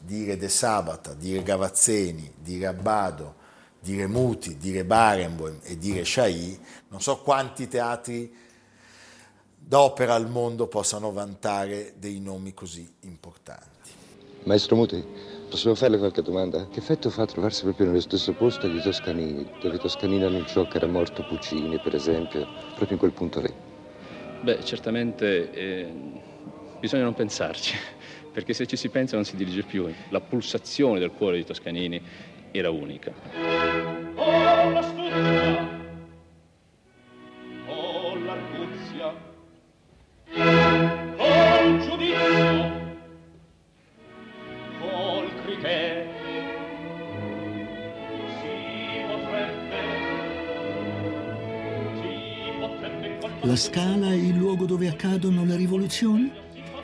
dire 0.00 0.36
De 0.36 0.48
Sabata, 0.48 1.14
dire 1.14 1.44
Gavazzeni, 1.44 2.32
dire 2.38 2.66
Abbado, 2.66 3.36
dire 3.78 4.08
Muti, 4.08 4.56
dire 4.56 4.84
Barenboim 4.84 5.60
e 5.62 5.78
dire 5.78 6.04
Shai, 6.04 6.58
non 6.88 7.00
so 7.00 7.20
quanti 7.20 7.68
teatri 7.68 8.34
d'opera 9.72 10.12
al 10.12 10.28
mondo 10.28 10.66
possano 10.66 11.12
vantare 11.12 11.94
dei 11.96 12.20
nomi 12.20 12.52
così 12.52 12.86
importanti. 13.04 13.88
Maestro 14.42 14.76
Muti, 14.76 15.02
possiamo 15.48 15.74
farle 15.74 15.96
qualche 15.96 16.20
domanda? 16.20 16.68
Che 16.68 16.78
effetto 16.78 17.08
fa 17.08 17.24
trovarsi 17.24 17.62
proprio 17.62 17.86
nello 17.86 18.00
stesso 18.00 18.34
posto 18.34 18.68
di 18.68 18.82
Toscanini, 18.82 19.48
dove 19.62 19.78
Toscanini 19.78 20.24
annunciò 20.24 20.68
che 20.68 20.76
era 20.76 20.86
morto 20.86 21.24
Puccini, 21.24 21.80
per 21.80 21.94
esempio, 21.94 22.46
proprio 22.74 22.90
in 22.90 22.98
quel 22.98 23.12
punto 23.12 23.40
lì? 23.40 23.50
Beh, 24.42 24.62
certamente 24.62 25.50
eh, 25.52 25.90
bisogna 26.78 27.04
non 27.04 27.14
pensarci, 27.14 27.74
perché 28.30 28.52
se 28.52 28.66
ci 28.66 28.76
si 28.76 28.90
pensa 28.90 29.16
non 29.16 29.24
si 29.24 29.36
dirige 29.36 29.62
più. 29.62 29.90
La 30.10 30.20
pulsazione 30.20 30.98
del 30.98 31.12
cuore 31.12 31.38
di 31.38 31.46
Toscanini 31.46 31.98
era 32.50 32.68
unica. 32.68 33.10
Oh, 34.16 35.81
La 53.44 53.56
Scala 53.56 54.12
è 54.12 54.14
il 54.14 54.36
luogo 54.36 54.66
dove 54.66 54.86
accadono 54.86 55.44
le 55.44 55.56
rivoluzioni? 55.56 56.30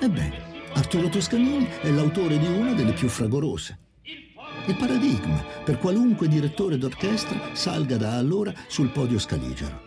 Ebbene, 0.01 0.73
Arturo 0.75 1.09
Toscanini 1.09 1.69
è 1.81 1.89
l'autore 1.89 2.37
di 2.37 2.47
una 2.47 2.73
delle 2.73 2.95
più 2.95 3.09
fragorose. 3.09 3.79
Il 4.67 4.77
paradigma 4.77 5.41
per 5.65 5.79
qualunque 5.79 6.27
direttore 6.27 6.77
d'orchestra 6.77 7.55
salga 7.55 7.97
da 7.97 8.17
allora 8.17 8.53
sul 8.67 8.91
podio 8.91 9.21
scaligero. 9.21 9.87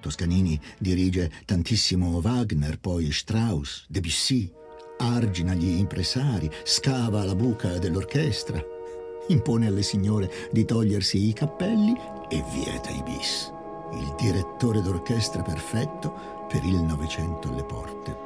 Toscanini 0.00 0.60
dirige 0.78 1.32
tantissimo 1.46 2.18
Wagner, 2.18 2.78
poi 2.78 3.10
Strauss, 3.10 3.86
Debussy, 3.88 4.52
argina 4.98 5.54
gli 5.54 5.78
impresari, 5.78 6.50
scava 6.62 7.24
la 7.24 7.34
buca 7.34 7.78
dell'orchestra, 7.78 8.62
impone 9.28 9.66
alle 9.66 9.82
signore 9.82 10.30
di 10.52 10.66
togliersi 10.66 11.26
i 11.26 11.32
cappelli 11.32 11.96
e 12.28 12.44
vieta 12.52 12.90
i 12.90 13.02
bis. 13.02 13.54
Il 13.92 14.14
direttore 14.16 14.80
d'orchestra 14.82 15.42
perfetto 15.42 16.44
per 16.48 16.64
il 16.64 16.76
Novecento 16.76 17.48
alle 17.48 17.64
porte. 17.64 18.24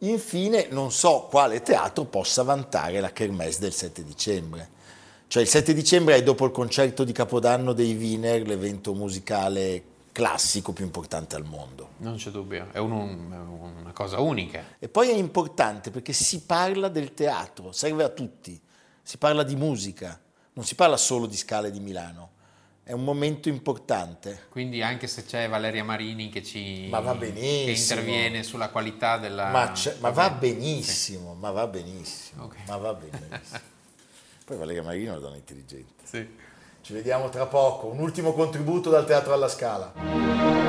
Infine, 0.00 0.68
non 0.70 0.92
so 0.92 1.26
quale 1.28 1.60
teatro 1.62 2.04
possa 2.04 2.42
vantare 2.42 3.00
la 3.00 3.10
Kermesse 3.12 3.58
del 3.60 3.72
7 3.72 4.04
dicembre. 4.04 4.76
Cioè 5.26 5.42
il 5.42 5.48
7 5.48 5.74
dicembre 5.74 6.14
è 6.14 6.22
dopo 6.22 6.44
il 6.44 6.52
concerto 6.52 7.04
di 7.04 7.12
Capodanno 7.12 7.72
dei 7.72 7.94
Wiener 7.96 8.46
l'evento 8.46 8.94
musicale 8.94 9.82
classico 10.12 10.72
più 10.72 10.84
importante 10.84 11.34
al 11.36 11.44
mondo. 11.44 11.90
Non 11.98 12.16
c'è 12.16 12.30
dubbio, 12.30 12.68
è 12.72 12.78
un- 12.78 12.92
un- 12.92 13.32
è 13.32 13.80
una 13.80 13.92
cosa 13.92 14.20
unica. 14.20 14.62
E 14.78 14.88
poi 14.88 15.08
è 15.10 15.14
importante 15.14 15.90
perché 15.90 16.12
si 16.12 16.42
parla 16.42 16.88
del 16.88 17.12
teatro, 17.14 17.72
serve 17.72 18.04
a 18.04 18.08
tutti, 18.08 18.60
si 19.02 19.18
parla 19.18 19.42
di 19.42 19.56
musica, 19.56 20.18
non 20.54 20.64
si 20.64 20.74
parla 20.74 20.96
solo 20.96 21.26
di 21.26 21.36
Scale 21.36 21.70
di 21.70 21.80
Milano. 21.80 22.30
È 22.88 22.92
un 22.92 23.04
momento 23.04 23.50
importante. 23.50 24.44
Quindi 24.48 24.80
anche 24.80 25.08
se 25.08 25.26
c'è 25.26 25.46
Valeria 25.46 25.84
Marini 25.84 26.30
che 26.30 26.42
ci 26.42 26.86
Ma 26.88 27.00
va 27.00 27.12
che 27.12 27.30
benissimo. 27.30 27.70
interviene 28.00 28.42
sulla 28.42 28.70
qualità 28.70 29.18
della 29.18 29.48
Ma, 29.50 29.72
ma 29.98 30.08
va 30.08 30.30
benissimo, 30.30 31.34
ma 31.34 31.50
va 31.50 31.66
benissimo, 31.66 32.44
Ok. 32.44 32.56
ma 32.66 32.76
va 32.78 32.94
benissimo. 32.94 33.60
Poi 34.46 34.56
Valeria 34.56 34.82
Marino 34.82 35.08
è 35.08 35.16
una 35.16 35.20
donna 35.20 35.36
intelligente. 35.36 36.02
Sì. 36.02 36.26
Ci 36.80 36.92
vediamo 36.94 37.28
tra 37.28 37.44
poco. 37.44 37.88
Un 37.88 37.98
ultimo 37.98 38.32
contributo 38.32 38.88
dal 38.88 39.04
Teatro 39.04 39.34
alla 39.34 39.48
Scala. 39.48 40.67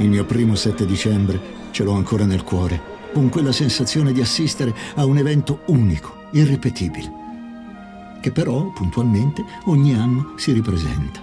Il 0.00 0.08
mio 0.08 0.24
primo 0.24 0.54
7 0.54 0.86
dicembre 0.86 1.38
ce 1.72 1.84
l'ho 1.84 1.92
ancora 1.92 2.24
nel 2.24 2.42
cuore, 2.42 2.80
con 3.12 3.28
quella 3.28 3.52
sensazione 3.52 4.12
di 4.12 4.22
assistere 4.22 4.74
a 4.94 5.04
un 5.04 5.18
evento 5.18 5.60
unico, 5.66 6.28
irripetibile, 6.32 7.12
che 8.22 8.32
però 8.32 8.70
puntualmente 8.72 9.44
ogni 9.64 9.94
anno 9.94 10.32
si 10.38 10.52
ripresenta. 10.52 11.20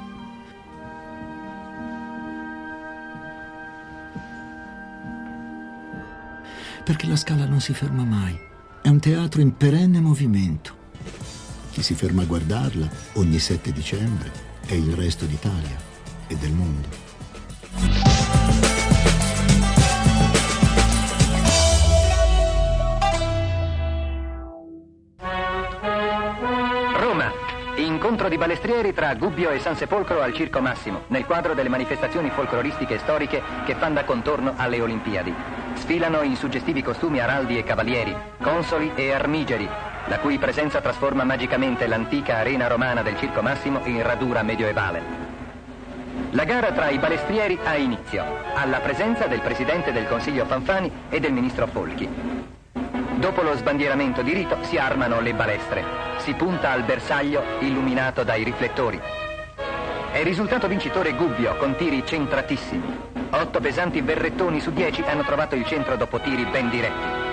Perché 6.84 7.08
la 7.08 7.16
scala 7.16 7.46
non 7.46 7.60
si 7.60 7.74
ferma 7.74 8.04
mai, 8.04 8.38
è 8.84 8.90
un 8.90 9.00
teatro 9.00 9.42
in 9.42 9.58
perenne 9.58 10.00
movimento. 10.00 10.76
Chi 11.72 11.82
si 11.82 11.96
ferma 11.96 12.22
a 12.22 12.26
guardarla 12.26 12.88
ogni 13.14 13.40
7 13.40 13.72
dicembre 13.72 14.32
è 14.68 14.74
il 14.74 14.94
resto 14.94 15.26
d'Italia 15.26 15.78
e 16.28 16.36
del 16.36 16.52
mondo. 16.52 18.07
Incontro 27.78 28.28
di 28.28 28.40
balestrieri 28.40 28.92
tra 28.92 29.14
Gubbio 29.14 29.52
e 29.52 29.60
San 29.60 29.76
Sepolcro 29.76 30.24
al 30.24 30.34
Circo 30.34 30.60
Massimo, 30.62 31.04
nel 31.10 31.26
quadro 31.26 31.54
delle 31.54 31.70
manifestazioni 31.70 32.32
folcloristiche 32.32 32.96
e 32.96 32.98
storiche 32.98 33.40
che 33.66 33.76
fanno 33.76 33.94
da 33.94 34.04
contorno 34.04 34.54
alle 34.58 34.82
Olimpiadi. 34.82 35.32
Sfilano 35.76 36.24
in 36.24 36.36
suggestivi 36.36 36.82
costumi 36.82 37.20
araldi 37.20 37.56
e 37.56 37.64
cavalieri, 37.64 38.16
consoli 38.42 38.92
e 38.96 39.12
armigeri, 39.12 39.70
la 40.08 40.18
cui 40.18 40.40
presenza 40.40 40.82
trasforma 40.82 41.24
magicamente 41.24 41.86
l'antica 41.86 42.38
arena 42.38 42.66
romana 42.66 43.04
del 43.04 43.18
Circo 43.20 43.44
Massimo 43.44 43.82
in 43.84 44.02
radura 44.02 44.42
medioevale. 44.42 45.02
La 46.32 46.46
gara 46.46 46.72
tra 46.72 46.90
i 46.90 46.98
balestrieri 46.98 47.60
ha 47.64 47.76
inizio, 47.76 48.24
alla 48.56 48.80
presenza 48.80 49.28
del 49.28 49.42
Presidente 49.42 49.92
del 49.92 50.08
Consiglio 50.08 50.46
Fanfani 50.46 50.92
e 51.10 51.20
del 51.20 51.32
Ministro 51.32 51.68
Folchi. 51.68 52.57
Dopo 53.20 53.42
lo 53.42 53.56
sbandieramento 53.56 54.22
di 54.22 54.32
rito 54.32 54.58
si 54.62 54.78
armano 54.78 55.20
le 55.22 55.34
balestre. 55.34 55.84
Si 56.20 56.34
punta 56.34 56.72
al 56.72 56.84
bersaglio 56.84 57.42
illuminato 57.62 58.24
dai 58.24 58.44
riflettori. 58.44 59.02
È 60.12 60.24
risultato 60.24 60.68
vincitore 60.68 61.14
Gubbio 61.14 61.58
con 61.58 61.76
tiri 61.76 62.06
centratissimi. 62.06 63.06
Otto 63.32 63.60
pesanti 63.60 64.04
berrettoni 64.04 64.60
su 64.60 64.72
dieci 64.72 65.02
hanno 65.02 65.24
trovato 65.24 65.56
il 65.56 65.66
centro 65.66 65.96
dopo 65.96 66.20
tiri 66.20 66.46
ben 66.46 66.70
diretti. 66.70 67.26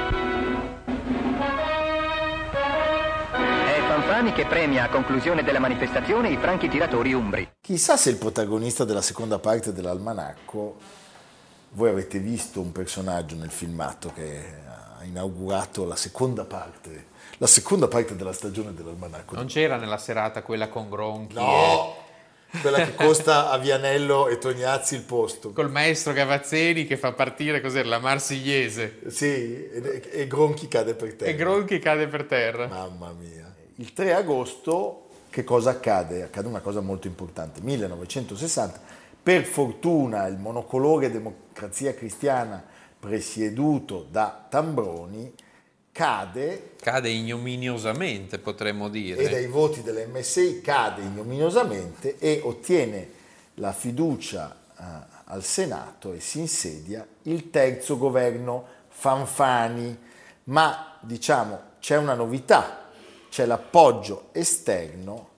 Fanfani 3.87 4.33
che 4.33 4.45
premia 4.45 4.85
a 4.85 4.89
conclusione 4.89 5.43
della 5.43 5.61
manifestazione 5.61 6.29
i 6.29 6.37
franchi 6.37 6.69
tiratori 6.69 7.13
umbri. 7.13 7.49
Chissà 7.61 7.97
se 7.97 8.11
il 8.11 8.17
protagonista 8.17 8.85
della 8.85 9.01
seconda 9.01 9.39
parte 9.39 9.73
dell'almanacco, 9.73 10.79
voi 11.71 11.91
avete 11.91 12.19
visto 12.19 12.61
un 12.61 12.73
personaggio 12.73 13.37
nel 13.37 13.51
filmato 13.51 14.11
che 14.13 14.63
inaugurato 15.05 15.85
la 15.87 15.97
seconda 15.97 16.45
parte, 16.45 17.07
la 17.39 17.47
seconda 17.47 17.89
parte 17.89 18.17
della 18.17 18.33
stagione 18.33 18.75
dell'almanacco. 18.75 19.35
Non 19.35 19.47
c'era 19.47 19.77
nella 19.77 19.99
serata 19.99 20.43
quella 20.43 20.69
con 20.69 20.89
Gronchi 20.89 21.35
No! 21.35 22.03
Quella 22.61 22.85
che 22.85 22.95
costa 22.95 23.51
a 23.53 23.59
Vianello 23.59 24.29
e 24.29 24.39
Tognazzi 24.39 24.95
il 24.95 25.03
posto. 25.03 25.51
e 25.51 25.53
col 25.53 25.71
maestro 25.73 26.13
Gavazzeni 26.13 26.87
che 26.87 26.97
fa 26.97 27.11
partire 27.13 27.61
cos'era 27.61 27.89
la 27.89 27.99
Marsigliese 27.99 29.01
Sì, 29.09 29.69
e, 29.69 30.03
e 30.13 30.27
Gronchi 30.29 30.69
cade 30.69 30.95
per 30.95 31.15
terra. 31.15 31.31
e 31.31 31.35
Gronchi 31.35 31.79
cade 31.81 32.07
per 32.07 32.25
terra. 32.27 32.69
Mamma 32.69 33.13
mia. 33.19 33.53
Il 33.77 33.93
3 33.93 34.15
agosto 34.15 35.01
che 35.31 35.43
cosa 35.43 35.71
accade? 35.71 36.23
Accade 36.23 36.47
una 36.47 36.61
cosa 36.61 36.81
molto 36.81 37.09
importante. 37.09 37.61
1960, 37.61 38.81
per 39.21 39.43
fortuna 39.43 40.29
il 40.29 40.37
monocolore 40.39 41.11
Democrazia 41.11 41.93
Cristiana 41.93 42.63
presieduto 43.05 44.07
da 44.11 44.47
Tambroni 44.49 45.31
cade 45.93 46.73
Cade 46.81 47.11
ignominiosamente, 47.11 48.39
potremmo 48.39 48.89
dire. 48.89 49.23
e 49.23 49.29
dai 49.29 49.47
voti 49.47 49.83
dell'MSI 49.83 50.63
cade 50.63 51.03
ignominiosamente 51.03 52.19
e 52.19 52.41
ottiene 52.43 53.11
la 53.57 53.73
fiducia 53.73 54.57
eh, 54.79 54.83
al 55.25 55.45
Senato 55.45 56.15
e 56.15 56.21
si 56.21 56.41
insedia 56.41 57.07
il 57.23 57.51
terzo 57.51 57.99
governo 57.99 58.67
Fanfani. 58.89 59.99
Ma 60.45 60.97
diciamo 61.01 61.73
c'è 61.81 61.99
una 61.99 62.15
novità, 62.15 62.89
c'è 63.29 63.45
l'appoggio 63.45 64.29
esterno 64.33 65.29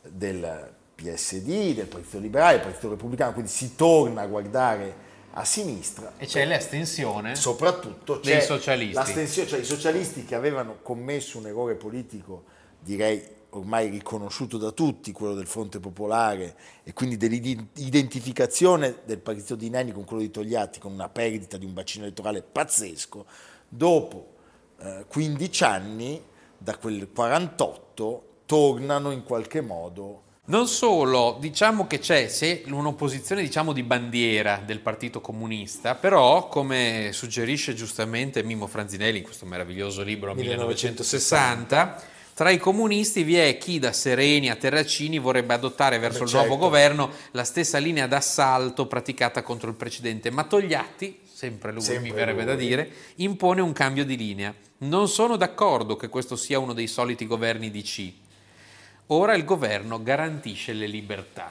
del 0.00 0.70
PSD, 0.94 1.74
del 1.74 1.86
Partito 1.86 2.18
Liberale, 2.18 2.56
del 2.56 2.64
Partito 2.64 2.88
Repubblicano, 2.88 3.32
quindi 3.32 3.50
si 3.50 3.74
torna 3.76 4.22
a 4.22 4.26
guardare 4.26 5.01
a 5.34 5.44
sinistra 5.44 6.12
E 6.18 6.26
c'è 6.26 6.44
l'estensione 6.44 7.34
soprattutto 7.34 8.20
dei 8.22 8.42
socialisti. 8.42 8.94
l'astensione, 8.94 9.48
cioè 9.48 9.60
i 9.60 9.64
socialisti 9.64 10.24
che 10.24 10.34
avevano 10.34 10.78
commesso 10.82 11.38
un 11.38 11.46
errore 11.46 11.74
politico 11.74 12.44
direi 12.78 13.40
ormai 13.50 13.88
riconosciuto 13.90 14.56
da 14.56 14.70
tutti, 14.70 15.12
quello 15.12 15.34
del 15.34 15.46
Fronte 15.46 15.78
Popolare 15.78 16.56
e 16.84 16.92
quindi 16.92 17.16
dell'identificazione 17.16 19.00
del 19.04 19.18
partito 19.18 19.54
di 19.54 19.68
Nenni 19.68 19.92
con 19.92 20.04
quello 20.04 20.22
di 20.22 20.30
Togliatti, 20.30 20.78
con 20.78 20.92
una 20.92 21.08
perdita 21.08 21.58
di 21.58 21.66
un 21.66 21.74
bacino 21.74 22.04
elettorale 22.04 22.42
pazzesco, 22.42 23.26
dopo 23.68 24.32
eh, 24.78 25.04
15 25.06 25.64
anni, 25.64 26.22
da 26.56 26.76
quel 26.76 27.10
48, 27.12 28.26
tornano 28.46 29.10
in 29.10 29.22
qualche 29.22 29.60
modo 29.60 30.22
non 30.52 30.68
solo, 30.68 31.38
diciamo 31.40 31.86
che 31.86 31.98
c'è 31.98 32.28
se 32.28 32.62
un'opposizione 32.66 33.40
diciamo, 33.40 33.72
di 33.72 33.82
bandiera 33.82 34.60
del 34.62 34.80
Partito 34.80 35.22
Comunista, 35.22 35.94
però 35.94 36.46
come 36.48 37.08
suggerisce 37.12 37.72
giustamente 37.74 38.42
Mimo 38.42 38.66
Franzinelli 38.66 39.18
in 39.18 39.24
questo 39.24 39.46
meraviglioso 39.46 40.02
libro 40.02 40.34
1960, 40.34 42.02
tra 42.34 42.50
i 42.50 42.58
comunisti 42.58 43.22
vi 43.22 43.36
è 43.36 43.56
chi 43.56 43.78
da 43.78 43.94
Sereni 43.94 44.50
a 44.50 44.56
Terracini 44.56 45.18
vorrebbe 45.18 45.54
adottare 45.54 45.98
verso 45.98 46.18
Beh, 46.18 46.24
il 46.24 46.30
certo. 46.30 46.46
nuovo 46.46 46.62
governo 46.62 47.10
la 47.30 47.44
stessa 47.44 47.78
linea 47.78 48.06
d'assalto 48.06 48.86
praticata 48.86 49.42
contro 49.42 49.70
il 49.70 49.76
precedente, 49.76 50.30
ma 50.30 50.44
Togliatti, 50.44 51.20
sempre 51.32 51.72
lui 51.72 51.80
Sempre 51.80 52.10
mi 52.10 52.14
verrebbe 52.14 52.44
lui. 52.44 52.50
da 52.50 52.56
dire, 52.56 52.90
impone 53.16 53.62
un 53.62 53.72
cambio 53.72 54.04
di 54.04 54.18
linea. 54.18 54.54
Non 54.78 55.08
sono 55.08 55.36
d'accordo 55.36 55.96
che 55.96 56.10
questo 56.10 56.36
sia 56.36 56.58
uno 56.58 56.74
dei 56.74 56.88
soliti 56.88 57.26
governi 57.26 57.70
DC. 57.70 58.21
Ora 59.12 59.34
il 59.34 59.44
governo 59.44 60.02
garantisce 60.02 60.72
le 60.72 60.86
libertà. 60.86 61.50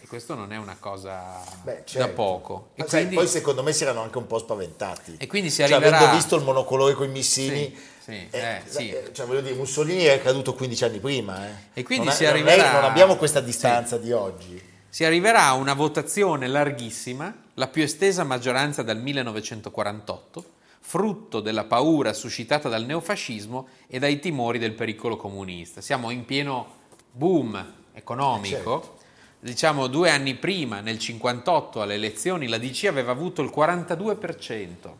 E 0.00 0.06
questo 0.06 0.34
non 0.34 0.52
è 0.52 0.56
una 0.58 0.76
cosa 0.78 1.42
Beh, 1.62 1.74
da 1.76 1.84
certo. 1.84 2.12
poco. 2.12 2.68
E 2.74 2.84
quindi, 2.84 3.14
poi 3.14 3.26
secondo 3.26 3.62
me 3.62 3.72
si 3.72 3.82
erano 3.82 4.02
anche 4.02 4.18
un 4.18 4.26
po' 4.26 4.38
spaventati. 4.38 5.16
e 5.18 5.26
quindi 5.26 5.48
si 5.50 5.62
Cioè, 5.62 5.72
arriverà... 5.72 5.96
avendo 5.96 6.14
visto 6.14 6.36
il 6.36 6.44
monocolore 6.44 6.92
con 6.94 7.06
i 7.08 7.10
missili, 7.10 7.74
Sì, 7.98 8.02
sì, 8.04 8.10
eh, 8.30 8.38
eh, 8.38 8.62
sì. 8.66 8.90
eh, 8.90 9.10
cioè, 9.12 9.26
voglio 9.26 9.40
dire, 9.40 9.54
Mussolini 9.54 10.04
è 10.04 10.20
caduto 10.22 10.54
15 10.54 10.84
anni 10.84 10.98
prima. 11.00 11.46
eh. 11.46 11.52
E 11.72 11.82
quindi 11.82 12.04
non, 12.06 12.14
è- 12.14 12.16
si 12.16 12.24
non 12.24 12.32
è- 12.32 12.36
arriverà- 12.36 12.72
non 12.72 12.84
abbiamo 12.84 13.16
questa 13.16 13.40
distanza 13.40 13.96
di 13.96 14.12
oggi. 14.12 14.62
Si 14.90 15.04
arriverà 15.04 15.44
a 15.44 15.54
una 15.54 15.74
votazione 15.74 16.46
larghissima, 16.46 17.34
la 17.54 17.68
più 17.68 17.82
estesa 17.82 18.22
maggioranza 18.22 18.82
dal 18.82 18.98
1948, 19.00 20.44
frutto 20.80 21.40
della 21.40 21.64
paura 21.64 22.12
suscitata 22.12 22.68
dal 22.68 22.84
neofascismo 22.84 23.66
e 23.88 23.98
dai 23.98 24.18
timori 24.20 24.58
del 24.58 24.72
pericolo 24.72 25.16
comunista. 25.16 25.80
Siamo 25.80 26.10
in 26.10 26.24
pieno 26.24 26.76
boom 27.12 27.74
economico. 27.92 28.80
certo. 28.80 28.96
Diciamo 29.40 29.86
due 29.86 30.10
anni 30.10 30.34
prima, 30.34 30.80
nel 30.80 30.98
58, 30.98 31.80
alle 31.80 31.94
elezioni, 31.94 32.48
la 32.48 32.58
DC 32.58 32.84
aveva 32.86 33.12
avuto 33.12 33.40
il 33.40 33.52
42%, 33.54 34.92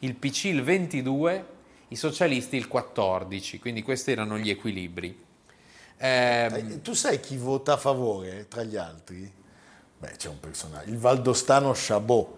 il 0.00 0.14
PC 0.16 0.44
il 0.46 0.62
22%, 0.62 1.44
i 1.88 1.96
socialisti 1.96 2.56
il 2.56 2.68
14%, 2.72 3.60
quindi 3.60 3.82
questi 3.82 4.10
erano 4.10 4.38
gli 4.38 4.50
equilibri. 4.50 5.24
Ehm, 5.98 6.54
Eh, 6.54 6.82
Tu 6.82 6.94
sai 6.94 7.20
chi 7.20 7.36
vota 7.36 7.74
a 7.74 7.76
favore 7.76 8.48
tra 8.48 8.62
gli 8.64 8.76
altri? 8.76 9.32
Beh, 9.98 10.16
c'è 10.16 10.28
un 10.28 10.40
personaggio, 10.40 10.90
il 10.90 10.98
valdostano 10.98 11.72
Chabot. 11.74 12.28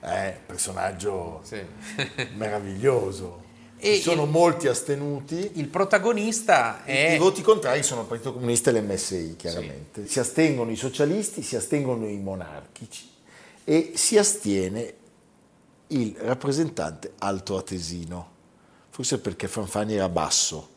Eh, 0.00 0.40
personaggio 0.46 1.40
sì. 1.44 1.64
meraviglioso. 2.34 3.41
E 3.84 3.96
Ci 3.96 4.02
sono 4.02 4.22
il- 4.24 4.28
molti 4.30 4.68
astenuti. 4.68 5.52
Il 5.54 5.66
protagonista 5.66 6.84
è... 6.84 7.14
I 7.14 7.18
voti 7.18 7.42
contrari 7.42 7.82
sono 7.82 8.02
il 8.02 8.06
Partito 8.06 8.32
Comunista 8.32 8.70
e 8.70 8.74
l'MSI, 8.80 9.34
chiaramente. 9.36 10.06
Si 10.06 10.20
astengono 10.20 10.70
i 10.70 10.76
socialisti, 10.76 11.42
si 11.42 11.56
astengono 11.56 12.06
i 12.06 12.16
monarchici 12.18 13.10
e 13.64 13.92
si 13.96 14.16
astiene 14.18 14.94
il 15.88 16.14
rappresentante 16.16 17.14
altoatesino. 17.18 18.30
Forse 18.90 19.18
perché 19.18 19.48
Fanfani 19.48 19.94
era 19.94 20.08
basso 20.08 20.68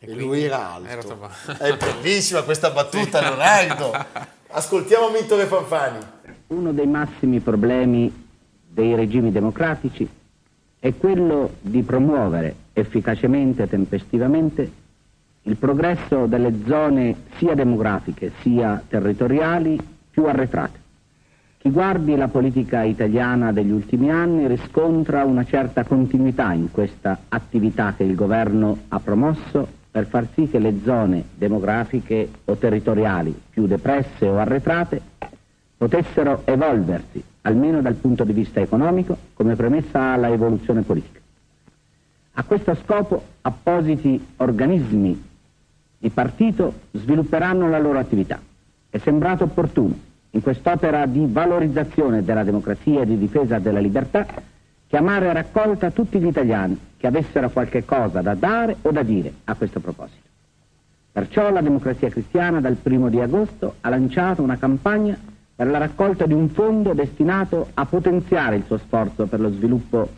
e, 0.00 0.06
quindi 0.06 0.22
lui 0.24 0.42
era 0.44 0.72
alto. 0.72 0.88
era 0.88 1.02
troppo- 1.02 1.28
È 1.58 1.76
bellissima 1.76 2.42
questa 2.44 2.70
battuta, 2.70 3.20
Leonardo. 3.20 3.92
Ascoltiamo 4.48 5.10
Vittore 5.10 5.44
Fanfani. 5.44 5.98
Uno 6.46 6.72
dei 6.72 6.86
massimi 6.86 7.40
problemi 7.40 8.26
dei 8.66 8.94
regimi 8.94 9.30
democratici 9.30 10.08
è 10.78 10.94
quello 10.96 11.54
di 11.60 11.82
promuovere 11.82 12.54
efficacemente 12.72 13.64
e 13.64 13.68
tempestivamente 13.68 14.70
il 15.42 15.56
progresso 15.56 16.26
delle 16.26 16.52
zone 16.66 17.14
sia 17.36 17.54
demografiche 17.54 18.32
sia 18.42 18.82
territoriali 18.86 19.78
più 20.10 20.24
arretrate. 20.24 20.86
Chi 21.58 21.70
guardi 21.70 22.14
la 22.16 22.28
politica 22.28 22.82
italiana 22.82 23.50
degli 23.50 23.70
ultimi 23.70 24.10
anni 24.10 24.46
riscontra 24.46 25.24
una 25.24 25.44
certa 25.44 25.84
continuità 25.84 26.52
in 26.52 26.70
questa 26.70 27.18
attività 27.28 27.94
che 27.96 28.04
il 28.04 28.14
governo 28.14 28.78
ha 28.88 29.00
promosso 29.00 29.66
per 29.90 30.06
far 30.06 30.28
sì 30.34 30.48
che 30.48 30.58
le 30.58 30.78
zone 30.84 31.24
demografiche 31.34 32.28
o 32.44 32.54
territoriali 32.54 33.34
più 33.50 33.66
depresse 33.66 34.28
o 34.28 34.38
arretrate 34.38 35.02
potessero 35.78 36.42
evolversi, 36.44 37.22
almeno 37.42 37.80
dal 37.80 37.94
punto 37.94 38.24
di 38.24 38.32
vista 38.32 38.60
economico, 38.60 39.16
come 39.34 39.54
premessa 39.54 40.12
alla 40.12 40.28
evoluzione 40.28 40.82
politica. 40.82 41.20
A 42.32 42.42
questo 42.42 42.74
scopo 42.74 43.22
appositi 43.42 44.26
organismi 44.36 45.24
di 45.98 46.10
partito 46.10 46.74
svilupperanno 46.92 47.68
la 47.68 47.78
loro 47.78 47.98
attività. 47.98 48.40
È 48.90 48.98
sembrato 48.98 49.44
opportuno, 49.44 49.96
in 50.30 50.42
quest'opera 50.42 51.06
di 51.06 51.26
valorizzazione 51.28 52.24
della 52.24 52.44
democrazia 52.44 53.02
e 53.02 53.06
di 53.06 53.16
difesa 53.16 53.58
della 53.58 53.80
libertà, 53.80 54.26
chiamare 54.88 55.28
a 55.28 55.32
raccolta 55.32 55.90
tutti 55.90 56.18
gli 56.18 56.26
italiani 56.26 56.78
che 56.96 57.06
avessero 57.06 57.50
qualche 57.50 57.84
cosa 57.84 58.20
da 58.20 58.34
dare 58.34 58.76
o 58.82 58.90
da 58.90 59.02
dire 59.02 59.32
a 59.44 59.54
questo 59.54 59.78
proposito. 59.80 60.26
Perciò 61.12 61.50
la 61.50 61.60
democrazia 61.60 62.08
cristiana 62.08 62.60
dal 62.60 62.76
primo 62.76 63.08
di 63.08 63.20
agosto 63.20 63.76
ha 63.80 63.88
lanciato 63.88 64.42
una 64.42 64.56
campagna 64.56 65.18
per 65.58 65.66
la 65.66 65.78
raccolta 65.78 66.24
di 66.24 66.34
un 66.34 66.50
fondo 66.50 66.94
destinato 66.94 67.70
a 67.74 67.84
potenziare 67.84 68.54
il 68.54 68.62
suo 68.64 68.78
sforzo 68.78 69.26
per 69.26 69.40
lo 69.40 69.50
sviluppo 69.50 70.08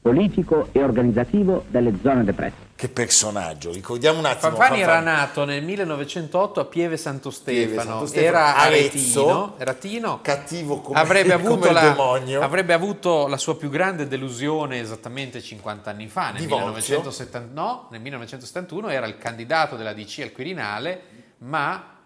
politico 0.00 0.68
e 0.70 0.84
organizzativo 0.84 1.64
delle 1.66 1.98
zone 2.00 2.22
depresse. 2.22 2.54
Che 2.76 2.88
personaggio, 2.88 3.72
ricordiamo 3.72 4.20
un 4.20 4.26
attimo. 4.26 4.54
Fanfani 4.54 4.82
era 4.82 5.00
nato 5.00 5.44
nel 5.44 5.64
1908 5.64 6.60
a 6.60 6.64
Pieve 6.66 6.96
Santo 6.96 7.30
Pieve 7.30 7.64
Stefano, 7.64 7.90
Santo 7.90 8.06
Stefano, 8.06 8.28
era 8.28 8.56
Arezzo, 8.56 9.28
aretino, 9.28 9.54
aretino, 9.58 10.20
cattivo 10.22 10.80
come, 10.80 11.00
avrebbe, 11.00 11.32
come 11.42 11.44
avuto 11.44 11.66
il 11.66 11.72
la, 11.72 11.80
demonio. 11.80 12.40
avrebbe 12.40 12.72
avuto 12.72 13.26
la 13.26 13.36
sua 13.36 13.56
più 13.56 13.70
grande 13.70 14.06
delusione 14.06 14.78
esattamente 14.78 15.42
50 15.42 15.90
anni 15.90 16.06
fa, 16.06 16.30
nel, 16.30 16.42
Divorzio? 16.42 16.98
1970 16.98 17.52
no, 17.52 17.88
nel 17.90 18.00
1971 18.00 18.90
era 18.90 19.06
il 19.06 19.18
candidato 19.18 19.74
della 19.74 19.92
DC 19.92 20.20
al 20.22 20.30
Quirinale, 20.30 21.02
ma 21.38 21.96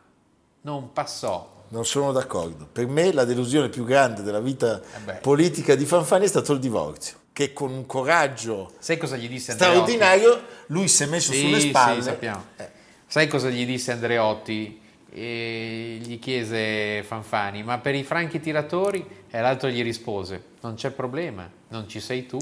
non 0.63 0.91
passò. 0.95 1.57
Non 1.71 1.85
sono 1.85 2.13
d'accordo. 2.13 2.67
Per 2.71 2.87
me 2.87 3.13
la 3.13 3.25
delusione 3.25 3.69
più 3.69 3.85
grande 3.85 4.23
della 4.23 4.41
vita 4.41 4.81
Eh 5.07 5.13
politica 5.15 5.75
di 5.75 5.85
Fanfani 5.85 6.25
è 6.25 6.29
stato 6.29 6.53
il 6.53 6.59
divorzio, 6.59 7.17
che 7.33 7.53
con 7.53 7.71
un 7.71 7.85
coraggio 7.87 8.73
Sai 8.79 8.97
cosa 8.97 9.17
gli 9.17 9.29
disse 9.29 9.53
Andreotti? 9.53 9.77
straordinario 9.93 10.41
lui 10.69 10.89
si 10.89 11.03
è 11.03 11.07
messo 11.07 11.33
Sì, 11.33 11.41
sulle 11.41 11.61
sì, 11.61 11.69
spalle. 11.69 12.03
sappiamo. 12.03 12.45
Eh, 12.57 12.71
Sai 13.07 13.29
cosa 13.29 13.49
gli 13.51 13.67
disse 13.67 13.93
Andreotti? 13.93 14.81
E 15.11 15.99
gli 16.03 16.19
chiese 16.19 17.03
Fanfani, 17.03 17.63
ma 17.63 17.79
per 17.79 17.95
i 17.95 18.03
franchi 18.05 18.41
tiratori? 18.41 19.07
E 19.31 19.41
l'altro 19.41 19.69
gli 19.71 19.83
rispose, 19.83 20.43
non 20.61 20.75
c'è 20.75 20.91
problema, 20.91 21.51
non 21.69 21.89
ci 21.89 21.99
sei 22.01 22.27
tu 22.27 22.39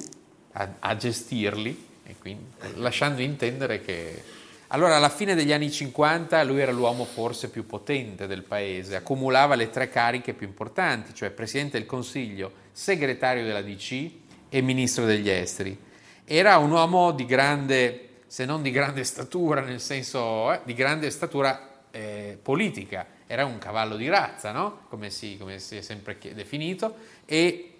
a, 0.52 0.68
a 0.80 0.96
gestirli, 0.96 1.86
e 2.04 2.16
quindi, 2.18 2.44
lasciando 2.76 3.22
intendere 3.22 3.80
che... 3.80 4.22
Allora, 4.68 4.96
alla 4.96 5.10
fine 5.10 5.36
degli 5.36 5.52
anni 5.52 5.70
50 5.70 6.42
lui 6.42 6.60
era 6.60 6.72
l'uomo 6.72 7.04
forse 7.04 7.50
più 7.50 7.66
potente 7.66 8.26
del 8.26 8.42
paese, 8.42 8.96
accumulava 8.96 9.54
le 9.54 9.70
tre 9.70 9.88
cariche 9.88 10.34
più 10.34 10.48
importanti, 10.48 11.14
cioè 11.14 11.30
Presidente 11.30 11.78
del 11.78 11.86
Consiglio, 11.86 12.52
Segretario 12.72 13.44
della 13.44 13.62
DC 13.62 14.10
e 14.48 14.60
Ministro 14.62 15.04
degli 15.04 15.30
Esteri. 15.30 15.78
Era 16.24 16.58
un 16.58 16.72
uomo 16.72 17.12
di 17.12 17.24
grande, 17.26 18.22
se 18.26 18.44
non 18.44 18.60
di 18.62 18.72
grande 18.72 19.04
statura, 19.04 19.60
nel 19.60 19.80
senso 19.80 20.52
eh, 20.52 20.60
di 20.64 20.74
grande 20.74 21.10
statura 21.10 21.84
eh, 21.92 22.36
politica, 22.42 23.06
era 23.28 23.44
un 23.44 23.58
cavallo 23.58 23.94
di 23.94 24.08
razza, 24.08 24.50
no? 24.50 24.80
come, 24.88 25.10
si, 25.10 25.36
come 25.38 25.60
si 25.60 25.76
è 25.76 25.80
sempre 25.80 26.18
definito, 26.34 26.96
e 27.24 27.74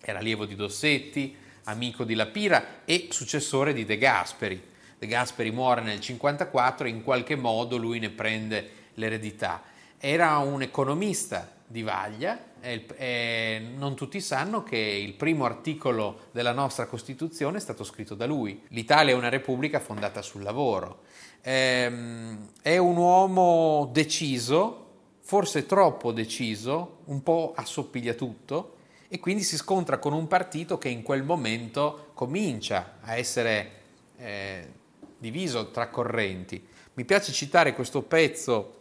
era 0.00 0.20
allievo 0.20 0.46
di 0.46 0.54
Dossetti, 0.54 1.36
amico 1.64 2.04
di 2.04 2.14
Lapira 2.14 2.84
e 2.84 3.08
successore 3.10 3.72
di 3.72 3.84
De 3.84 3.98
Gasperi. 3.98 4.68
De 5.00 5.06
Gasperi 5.06 5.50
muore 5.50 5.80
nel 5.80 5.98
1954 5.98 6.86
e 6.86 6.90
in 6.90 7.02
qualche 7.02 7.34
modo 7.34 7.78
lui 7.78 7.98
ne 8.00 8.10
prende 8.10 8.70
l'eredità. 8.96 9.62
Era 9.96 10.36
un 10.36 10.60
economista 10.60 11.50
di 11.66 11.80
vaglia, 11.80 12.38
e 12.60 12.84
e 12.96 13.62
non 13.78 13.96
tutti 13.96 14.20
sanno 14.20 14.62
che 14.62 14.76
il 14.76 15.14
primo 15.14 15.46
articolo 15.46 16.26
della 16.32 16.52
nostra 16.52 16.84
Costituzione 16.84 17.56
è 17.56 17.60
stato 17.60 17.82
scritto 17.82 18.14
da 18.14 18.26
lui. 18.26 18.60
L'Italia 18.68 19.14
è 19.14 19.16
una 19.16 19.30
repubblica 19.30 19.80
fondata 19.80 20.20
sul 20.20 20.42
lavoro. 20.42 21.04
Ehm, 21.40 22.50
è 22.60 22.76
un 22.76 22.98
uomo 22.98 23.88
deciso, 23.94 24.88
forse 25.22 25.64
troppo 25.64 26.12
deciso, 26.12 26.98
un 27.06 27.22
po' 27.22 27.54
assopiglia 27.56 28.12
tutto 28.12 28.74
e 29.08 29.18
quindi 29.18 29.44
si 29.44 29.56
scontra 29.56 29.96
con 29.96 30.12
un 30.12 30.26
partito 30.26 30.76
che 30.76 30.90
in 30.90 31.00
quel 31.00 31.22
momento 31.22 32.10
comincia 32.12 32.98
a 33.00 33.16
essere 33.16 33.70
eh, 34.18 34.78
diviso 35.20 35.70
tra 35.70 35.88
correnti. 35.88 36.60
Mi 36.94 37.04
piace 37.04 37.30
citare 37.32 37.74
questo 37.74 38.02
pezzo 38.02 38.78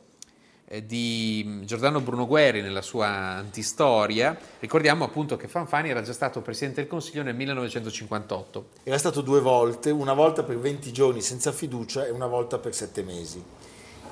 eh, 0.65 0.85
di 0.85 1.61
Giordano 1.65 1.99
Bruno 1.99 2.25
Guerri 2.25 2.61
nella 2.61 2.81
sua 2.81 3.07
antistoria. 3.07 4.37
Ricordiamo 4.59 5.03
appunto 5.03 5.35
che 5.35 5.47
Fanfani 5.47 5.89
era 5.89 6.01
già 6.01 6.13
stato 6.13 6.41
Presidente 6.41 6.81
del 6.81 6.89
Consiglio 6.89 7.23
nel 7.23 7.35
1958. 7.35 8.69
Era 8.83 8.97
stato 8.97 9.21
due 9.21 9.41
volte, 9.41 9.91
una 9.91 10.13
volta 10.13 10.43
per 10.43 10.57
20 10.57 10.91
giorni 10.91 11.21
senza 11.21 11.51
fiducia 11.51 12.05
e 12.05 12.11
una 12.11 12.27
volta 12.27 12.57
per 12.57 12.73
7 12.73 13.03
mesi. 13.03 13.43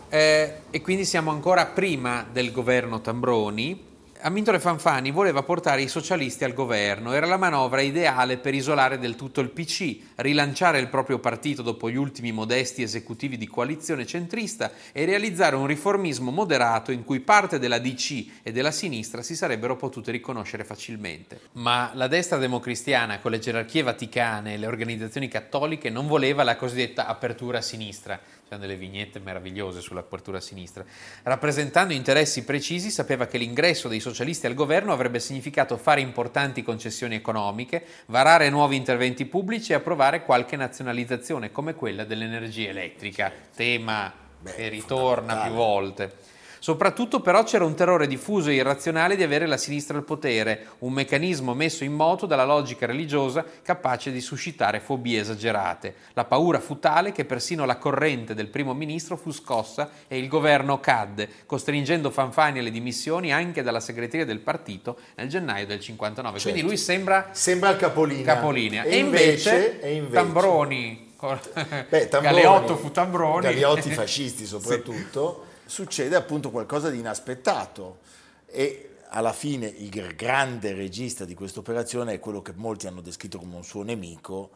Eh, 0.10 0.62
e 0.70 0.82
quindi 0.82 1.06
siamo 1.06 1.32
ancora 1.32 1.66
prima 1.66 2.26
del 2.32 2.52
governo 2.52 3.02
Tambroni. 3.02 3.87
Amintore 4.22 4.60
Fanfani 4.60 5.12
voleva 5.12 5.44
portare 5.44 5.84
i 5.84 5.88
socialisti 5.88 6.44
al 6.44 6.54
governo, 6.54 7.14
era 7.14 7.28
la 7.28 7.38
manovra 7.38 7.82
ideale 7.82 8.38
per 8.38 8.56
isolare 8.56 8.98
del 8.98 9.16
tutto 9.16 9.42
il 9.42 9.50
PC, 9.50 9.98
rilanciare 10.16 10.80
il 10.80 10.88
proprio 10.88 11.20
partito 11.20 11.62
dopo 11.62 11.90
gli 11.90 11.98
ultimi 11.98 12.32
modesti 12.32 12.82
esecutivi 12.82 13.38
di 13.38 13.48
coalizione 13.48 14.08
centrista 14.08 14.72
e 14.92 15.06
realizzare 15.06 15.56
un 15.56 15.68
riformismo 15.68 16.32
moderato 16.32 16.92
in 16.92 17.04
cui 17.04 17.20
parte 17.20 17.60
della 17.60 17.78
DC 17.78 18.26
e 18.42 18.52
della 18.52 18.72
sinistra 18.72 19.22
si 19.22 19.36
sarebbero 19.36 19.76
potute 19.76 20.12
riconoscere 20.12 20.64
facilmente. 20.64 21.42
Ma 21.54 21.92
la 21.94 22.08
destra 22.08 22.38
democristiana, 22.38 23.20
con 23.20 23.32
le 23.32 23.40
gerarchie 23.40 23.84
vaticane 23.84 24.54
e 24.54 24.58
le 24.58 24.68
organizzazioni 24.68 25.28
cattoliche, 25.28 25.92
non 25.92 26.08
voleva 26.08 26.44
la 26.44 26.56
cosiddetta 26.56 27.06
apertura 27.06 27.60
a 27.60 27.62
sinistra, 27.62 28.20
c'erano 28.48 28.66
delle 28.66 28.78
vignette 28.78 29.20
meravigliose 29.20 29.82
sull'apertura 29.82 30.38
a 30.38 30.42
sinistra. 30.42 30.86
Rappresentando 31.24 31.94
interessi 31.94 32.46
precisi, 32.46 32.90
sapeva 32.90 33.28
che 33.28 33.38
l'ingresso 33.38 33.90
dei 33.90 34.00
socialisti 34.00 34.46
al 34.46 34.54
governo 34.54 34.94
avrebbe 34.94 35.20
significato 35.20 35.76
fare 35.76 36.00
importanti 36.00 36.64
concessioni 36.64 37.16
economiche, 37.16 37.84
varare 38.06 38.50
nuovi 38.50 38.78
interventi 38.78 39.26
pubblici 39.26 39.74
e 39.74 39.76
approvare 39.76 40.24
qualche 40.24 40.56
nazionalizzazione, 40.56 41.52
come 41.52 41.76
quella 41.76 42.06
dell'energia 42.06 42.70
elettrica, 42.70 43.32
tema 43.54 44.14
che 44.56 44.70
ritorna 44.70 45.42
più 45.42 45.52
volte. 45.52 46.36
Soprattutto 46.60 47.20
però 47.22 47.44
c'era 47.44 47.66
un 47.66 47.76
terrore 47.76 48.08
diffuso 48.08 48.50
e 48.50 48.56
irrazionale 48.56 49.16
di 49.16 49.24
avere 49.24 49.46
la 49.46 49.58
sinistra 49.58 49.98
al 49.98 50.04
potere, 50.04 50.68
un 50.80 50.94
meccanismo 50.94 51.54
messo 51.54 51.84
in 51.84 51.94
moto 51.94 52.26
dalla 52.26 52.46
logica 52.46 52.86
religiosa 52.86 53.46
capace 53.62 54.12
di 54.12 54.22
suscitare 54.22 54.80
fobie 54.80 55.20
esagerate. 55.22 55.96
La 56.14 56.26
paura 56.26 56.60
fu 56.60 56.80
tale 56.80 57.12
che 57.12 57.26
persino 57.26 57.66
la 57.66 57.78
corrente 57.78 58.34
del 58.34 58.48
primo 58.48 58.74
ministro 58.74 59.18
fu 59.18 59.32
scossa 59.32 59.90
e 60.08 60.18
il 60.18 60.28
governo 60.28 60.80
cadde, 60.80 61.30
costringendo 61.46 62.10
Fanfani 62.10 62.60
alle 62.60 62.72
dimissioni 62.72 63.32
anche 63.34 63.62
dalla 63.64 63.80
segreteria 63.80 64.26
del 64.26 64.40
partito 64.40 64.98
nel 65.16 65.28
gennaio 65.30 65.66
del 65.66 65.80
59. 65.80 66.40
Quindi 66.40 66.60
Certo. 66.60 66.74
lui 66.74 66.78
sembra 66.78 67.30
Sembra 67.32 67.70
il 67.72 67.78
capolinea. 67.78 68.34
capolinea. 68.36 68.84
E 68.84 68.92
E, 68.92 68.98
invece, 68.98 69.50
invece- 69.56 69.82
e 69.82 69.94
invece- 69.96 70.14
Tambroni, 70.16 71.06
Beh, 71.20 72.08
Tambroni, 72.10 72.42
Galeotto 72.42 72.78
fu 72.78 72.92
Tambroni. 72.92 73.42
Galeotti 73.46 73.90
fascisti 73.92 74.46
soprattutto, 74.48 75.46
succede 75.68 76.16
appunto 76.16 76.50
qualcosa 76.50 76.90
di 76.90 77.00
inaspettato 77.00 78.00
e 78.48 78.96
alla 79.10 79.34
fine 79.34 79.68
il 79.68 79.90
gr- 79.90 80.16
grande 80.16 80.74
regista 80.74 81.26
di 81.26 81.34
questa 81.34 81.60
operazione 81.60 82.14
è 82.14 82.20
quello 82.20 82.42
che 82.42 82.54
molti 82.56 82.88
hanno 82.88 83.02
descritto 83.02 83.38
come 83.38 83.56
un 83.56 83.64
suo 83.64 83.84
nemico 83.84 84.50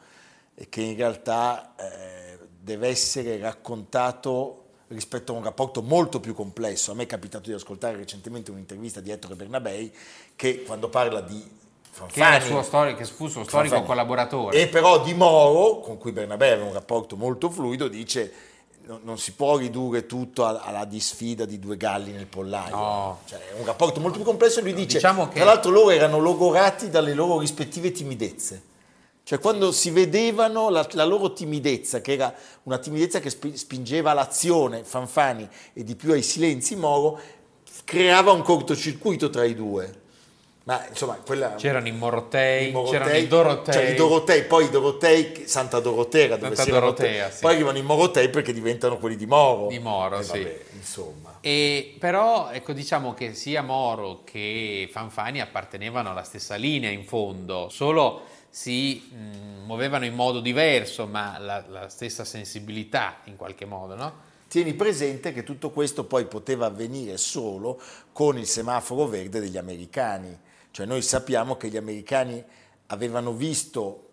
e 0.56 0.68
che 0.70 0.82
in 0.82 0.96
realtà 0.98 1.74
eh, 1.78 2.38
deve 2.60 2.88
essere 2.90 3.38
raccontato 3.40 4.58
rispetto 4.90 5.34
a 5.34 5.38
un 5.38 5.44
rapporto 5.44 5.82
molto 5.82 6.20
più 6.20 6.34
complesso. 6.34 6.92
A 6.92 6.96
me 6.96 7.04
è 7.04 7.06
capitato 7.06 7.50
di 7.50 7.56
ascoltare 7.56 7.96
recentemente 7.96 8.52
un'intervista 8.52 9.00
di 9.00 9.10
Ettore 9.10 9.36
Bernabei 9.36 9.94
che 10.36 10.64
quando 10.64 10.90
parla 10.90 11.22
di 11.22 11.40
che, 11.40 11.98
Fanfani- 11.98 12.46
suo 12.46 12.62
storico, 12.64 12.98
che 12.98 13.06
fu 13.06 13.28
suo 13.28 13.44
storico 13.44 13.76
Fanfani. 13.76 13.86
collaboratore. 13.86 14.62
E 14.62 14.68
però 14.68 15.02
Di 15.02 15.14
Moro, 15.14 15.80
con 15.80 15.98
cui 15.98 16.12
Bernabé 16.12 16.52
aveva 16.52 16.68
un 16.68 16.74
rapporto 16.74 17.16
molto 17.16 17.50
fluido, 17.50 17.88
dice 17.88 18.22
"No- 18.24 18.50
non 19.04 19.18
si 19.18 19.34
può 19.34 19.58
ridurre 19.58 20.06
tutto 20.06 20.46
alla 20.46 20.86
disfida 20.86 21.46
di 21.46 21.60
due 21.60 21.78
galli 21.78 22.12
nel 22.12 22.28
pollaio. 22.28 22.76
No. 22.76 23.20
Cioè, 23.26 23.40
è 23.54 23.60
un 23.60 23.66
rapporto 23.66 24.00
molto 24.00 24.18
più 24.18 24.26
complesso 24.26 24.60
e 24.60 24.64
lui 24.64 24.74
dice, 24.74 24.98
Diciamo 24.98 25.28
che- 25.28 25.36
tra 25.36 25.46
l'altro 25.46 25.72
loro 25.72 25.90
erano 25.92 26.20
logorati 26.20 26.90
dalle 26.90 27.14
loro 27.14 27.40
rispettive 27.40 27.92
timidezze. 27.92 28.70
Cioè 29.24 29.40
quando 29.40 29.72
si 29.72 29.92
vedevano 29.92 30.70
la, 30.70 30.86
la 30.94 31.06
loro 31.06 31.32
timidezza, 31.32 32.02
che 32.02 32.14
era 32.14 32.34
una 32.64 32.80
timidezza 32.80 33.20
che 33.20 33.30
spi- 33.30 33.56
spingeva 33.56 34.12
all'azione 34.12 34.84
Fanfani 34.84 35.48
e 35.74 35.84
di 35.84 35.96
più 35.96 36.12
ai 36.12 36.24
silenzi 36.24 36.76
Moro, 36.76 37.20
creava 37.86 38.32
un 38.32 38.42
cortocircuito 38.42 39.30
tra 39.30 39.44
i 39.46 39.54
due. 39.56 40.01
Ma 40.64 40.86
insomma, 40.88 41.16
quella... 41.16 41.56
C'erano 41.56 41.88
i 41.88 41.92
Morotei, 41.92 42.70
i 42.70 42.72
Morotei, 42.72 43.00
c'erano 43.00 43.18
i 43.18 43.28
Dorotei. 43.28 43.74
cioè 43.74 43.84
i 43.90 43.96
Dorotei, 43.96 44.44
poi 44.44 44.66
i 44.66 44.70
Dorotei, 44.70 45.44
Santa 45.48 45.80
Dorotea, 45.80 46.38
dove 46.38 46.56
Santa 46.56 46.72
Dorotea, 46.72 47.32
sì. 47.32 47.40
poi 47.42 47.54
arrivano 47.56 47.78
i 47.80 47.82
Morotei 47.82 48.30
perché 48.30 48.54
diventano 48.54 48.98
quelli 48.98 49.16
di 49.16 49.26
Moro. 49.26 49.68
Di 49.68 49.80
Moro, 49.80 50.20
Eh, 50.20 50.24
sì. 50.24 50.30
vabbè, 50.30 50.60
insomma. 50.74 51.38
E 51.42 51.96
però 51.98 52.52
ecco 52.52 52.74
diciamo 52.74 53.16
che 53.16 53.34
sia 53.34 53.64
Moro 53.64 54.22
che 54.24 54.88
Fanfani 54.92 55.42
appartenevano 55.42 56.12
alla 56.12 56.24
stessa 56.24 56.56
linea 56.56 56.92
in 56.92 57.06
fondo, 57.06 57.68
solo 57.70 58.22
si 58.52 59.02
mh, 59.12 59.66
muovevano 59.66 60.06
in 60.06 60.14
modo 60.14 60.42
diverso, 60.42 61.08
ma 61.08 61.38
la, 61.40 61.64
la 61.68 61.90
stessa 61.90 62.24
sensibilità 62.24 63.18
in 63.24 63.36
qualche 63.36 63.66
modo, 63.66 63.96
no? 63.96 64.14
Tieni 64.48 64.74
presente 64.76 65.34
che 65.34 65.44
tutto 65.44 65.72
questo 65.72 66.04
poi 66.04 66.26
poteva 66.26 66.68
avvenire 66.68 67.18
solo 67.18 67.82
con 68.12 68.38
il 68.38 68.46
semaforo 68.46 69.08
verde 69.08 69.40
degli 69.40 69.58
americani. 69.58 70.38
Cioè 70.72 70.86
noi 70.86 71.02
sappiamo 71.02 71.58
che 71.58 71.68
gli 71.70 71.78
americani 71.78 72.44
avevano 72.88 73.34
visto 73.34 74.08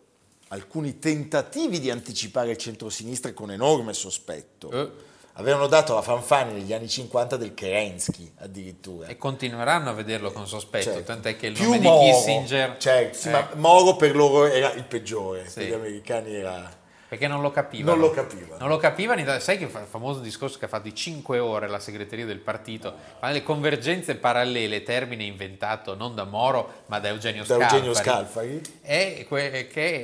alcuni 0.49 0.99
tentativi 0.99 1.79
di 1.81 1.91
anticipare 1.91 2.51
il 2.51 2.57
centrosinistra 2.57 3.33
con 3.33 3.51
enorme 3.51 3.93
sospetto. 3.93 4.71
Eh. 4.71 5.07
Avevano 5.35 5.69
dato 5.69 5.93
alla 5.93 6.03
Fanfani 6.03 6.53
negli 6.53 6.73
anni 6.73 6.89
50 6.89 7.37
del 7.37 7.55
Kerensky 7.55 8.33
addirittura. 8.39 9.07
E 9.07 9.17
continueranno 9.17 9.91
a 9.91 9.93
vederlo 9.93 10.33
con 10.33 10.49
sospetto, 10.49 10.87
Certo. 10.91 11.03
tant'è 11.05 11.37
che 11.37 11.47
il 11.47 11.53
Più 11.53 11.65
nome 11.67 11.79
Moro, 11.79 12.05
di 12.05 12.11
Kissinger... 12.11 12.77
certo, 12.79 13.17
sì, 13.19 13.29
eh, 13.29 13.31
ma 13.31 13.49
Moro 13.55 13.95
per 13.95 14.17
loro 14.17 14.47
era 14.47 14.73
il 14.73 14.83
peggiore, 14.85 15.47
Sì. 15.47 15.61
per 15.61 15.69
gli 15.69 15.73
americani 15.75 16.35
era... 16.35 16.77
Perché 17.09 17.27
non 17.27 17.41
lo 17.41 17.51
capivano. 17.51 17.97
Non 17.97 18.01
lo 18.07 18.11
capivano. 18.13 18.57
Non 18.59 18.69
lo 18.69 18.77
capivano, 18.77 19.39
sai 19.41 19.57
che 19.57 19.65
il 19.65 19.71
famoso 19.71 20.21
discorso 20.21 20.59
che 20.59 20.67
ha 20.67 20.69
fatto 20.69 20.83
di 20.85 20.95
5 20.95 21.39
ore 21.39 21.67
la 21.67 21.79
segreteria 21.81 22.27
del 22.27 22.39
partito, 22.41 22.95
ma 23.21 23.31
le 23.31 23.43
convergenze 23.43 24.17
parallele, 24.17 24.83
termine 24.83 25.25
inventato 25.25 25.95
non 25.95 26.15
da 26.15 26.25
Moro 26.25 26.83
ma 26.87 26.99
da 26.99 27.09
Eugenio 27.09 27.45
Da 27.45 27.55
Scalfari. 27.57 27.75
Eugenio 27.77 27.95
Scalfari? 27.95 28.61
È 28.83 29.25
que- 29.27 29.69
che 29.73 30.03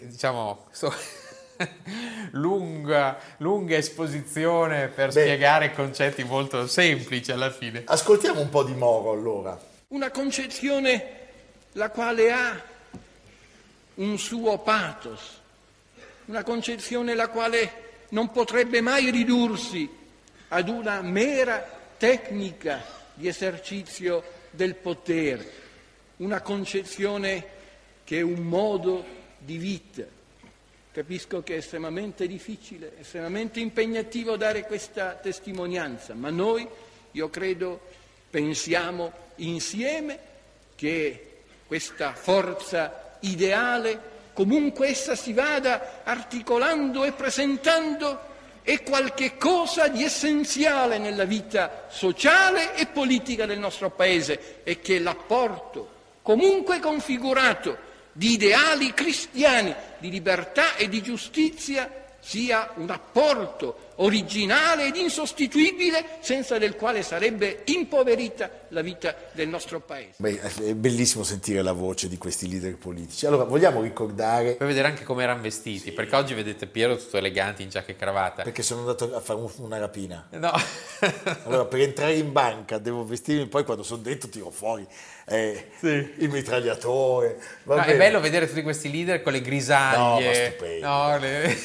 è, 0.00 0.06
diciamo, 0.06 0.66
sto- 0.70 0.94
lunga, 2.32 3.18
lunga 3.38 3.76
esposizione 3.76 4.88
per 4.88 5.06
Beh. 5.12 5.20
spiegare 5.22 5.72
concetti 5.72 6.22
molto 6.24 6.66
semplici 6.66 7.32
alla 7.32 7.50
fine. 7.50 7.82
Ascoltiamo 7.84 8.40
un 8.40 8.48
po' 8.48 8.62
di 8.62 8.74
Moro 8.74 9.10
allora. 9.10 9.58
Una 9.88 10.10
concezione 10.10 11.04
la 11.72 11.90
quale 11.90 12.32
ha 12.32 12.60
un 13.96 14.18
suo 14.18 14.58
pathos, 14.58 15.40
una 16.26 16.42
concezione 16.42 17.14
la 17.14 17.28
quale 17.28 17.82
non 18.10 18.30
potrebbe 18.30 18.80
mai 18.80 19.10
ridursi 19.10 19.88
ad 20.48 20.68
una 20.68 21.00
mera 21.02 21.66
tecnica 21.96 22.82
di 23.14 23.28
esercizio 23.28 24.22
del 24.50 24.74
potere, 24.74 25.52
una 26.18 26.40
concezione 26.40 27.46
che 28.04 28.18
è 28.18 28.22
un 28.22 28.42
modo 28.42 29.04
di 29.38 29.56
vita. 29.56 30.04
Capisco 30.92 31.42
che 31.42 31.54
è 31.54 31.58
estremamente 31.58 32.26
difficile, 32.26 32.92
estremamente 33.00 33.58
impegnativo 33.58 34.36
dare 34.36 34.64
questa 34.64 35.14
testimonianza, 35.14 36.14
ma 36.14 36.30
noi, 36.30 36.66
io 37.10 37.30
credo, 37.30 37.80
pensiamo 38.30 39.12
insieme 39.36 40.18
che 40.76 41.30
questa 41.66 42.14
forza 42.14 43.16
ideale, 43.20 44.12
comunque 44.34 44.88
essa 44.88 45.14
si 45.14 45.32
vada 45.32 46.02
articolando 46.04 47.04
e 47.04 47.12
presentando, 47.12 48.32
è 48.62 48.82
qualche 48.82 49.36
cosa 49.38 49.88
di 49.88 50.02
essenziale 50.02 50.98
nella 50.98 51.24
vita 51.24 51.86
sociale 51.88 52.74
e 52.74 52.86
politica 52.86 53.46
del 53.46 53.58
nostro 53.58 53.90
Paese 53.90 54.60
e 54.64 54.80
che 54.80 54.98
l'apporto, 54.98 55.88
comunque 56.22 56.80
configurato, 56.80 57.92
di 58.12 58.32
ideali 58.32 58.92
cristiani, 58.92 59.74
di 59.98 60.08
libertà 60.08 60.76
e 60.76 60.88
di 60.88 61.02
giustizia 61.02 61.90
sia 62.20 62.70
un 62.76 62.90
apporto 62.90 63.83
originale 63.96 64.86
ed 64.86 64.96
insostituibile 64.96 66.04
senza 66.20 66.58
del 66.58 66.76
quale 66.76 67.02
sarebbe 67.02 67.62
impoverita 67.66 68.50
la 68.68 68.80
vita 68.82 69.14
del 69.32 69.48
nostro 69.48 69.80
Paese. 69.80 70.14
Beh, 70.16 70.40
è 70.40 70.74
bellissimo 70.74 71.22
sentire 71.24 71.62
la 71.62 71.72
voce 71.72 72.08
di 72.08 72.18
questi 72.18 72.48
leader 72.48 72.76
politici. 72.76 73.26
Allora, 73.26 73.44
vogliamo 73.44 73.80
ricordare, 73.82 74.54
Puoi 74.54 74.68
vedere 74.68 74.88
anche 74.88 75.04
come 75.04 75.22
erano 75.22 75.40
vestiti, 75.42 75.92
perché 75.92 76.16
oggi 76.16 76.34
vedete 76.34 76.66
Piero 76.66 76.96
tutto 76.96 77.16
elegante 77.18 77.62
in 77.62 77.68
giacca 77.68 77.92
e 77.92 77.96
cravatta. 77.96 78.42
perché 78.42 78.62
sono 78.62 78.80
andato 78.80 79.14
a 79.14 79.20
fare 79.20 79.38
un- 79.38 79.50
una 79.58 79.78
rapina. 79.78 80.26
No. 80.30 80.52
Allora, 81.44 81.64
per 81.66 81.80
entrare 81.80 82.14
in 82.14 82.32
banca 82.32 82.78
devo 82.78 83.04
vestirmi, 83.04 83.46
poi 83.46 83.64
quando 83.64 83.82
sono 83.82 84.00
dentro 84.02 84.28
tiro 84.28 84.50
fuori 84.50 84.86
eh, 85.26 85.70
il 85.80 86.28
mitragliatore. 86.30 87.38
va 87.64 87.76
No, 87.76 87.82
è 87.82 87.96
bello 87.96 88.20
vedere 88.20 88.48
tutti 88.48 88.62
questi 88.62 88.90
leader 88.90 89.22
con 89.22 89.32
le 89.32 89.38
No, 89.38 89.44
ma 89.44 89.50
grisaglie. 89.50 90.34
stupendo. 90.50 90.86
no, 90.86 91.18
le- 91.18 91.56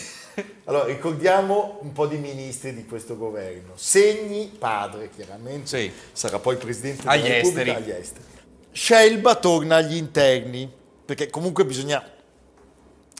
Allora, 0.65 0.85
ricordiamo 0.85 1.79
un 1.81 1.91
po' 1.93 2.05
di 2.07 2.17
ministri 2.17 2.73
di 2.73 2.85
questo 2.85 3.17
governo. 3.17 3.73
Segni, 3.75 4.51
padre, 4.57 5.09
chiaramente, 5.15 5.67
Sì. 5.67 5.91
sarà 6.11 6.39
poi 6.39 6.57
presidente 6.57 7.01
della 7.01 7.11
Agli 7.13 7.27
Repubblica 7.27 7.61
esteri. 7.61 7.69
agli 7.91 7.99
esteri. 8.01 8.23
Scelba 8.71 9.35
torna 9.35 9.75
agli 9.77 9.95
interni, 9.95 10.71
perché 11.05 11.29
comunque 11.29 11.65
bisogna 11.65 12.03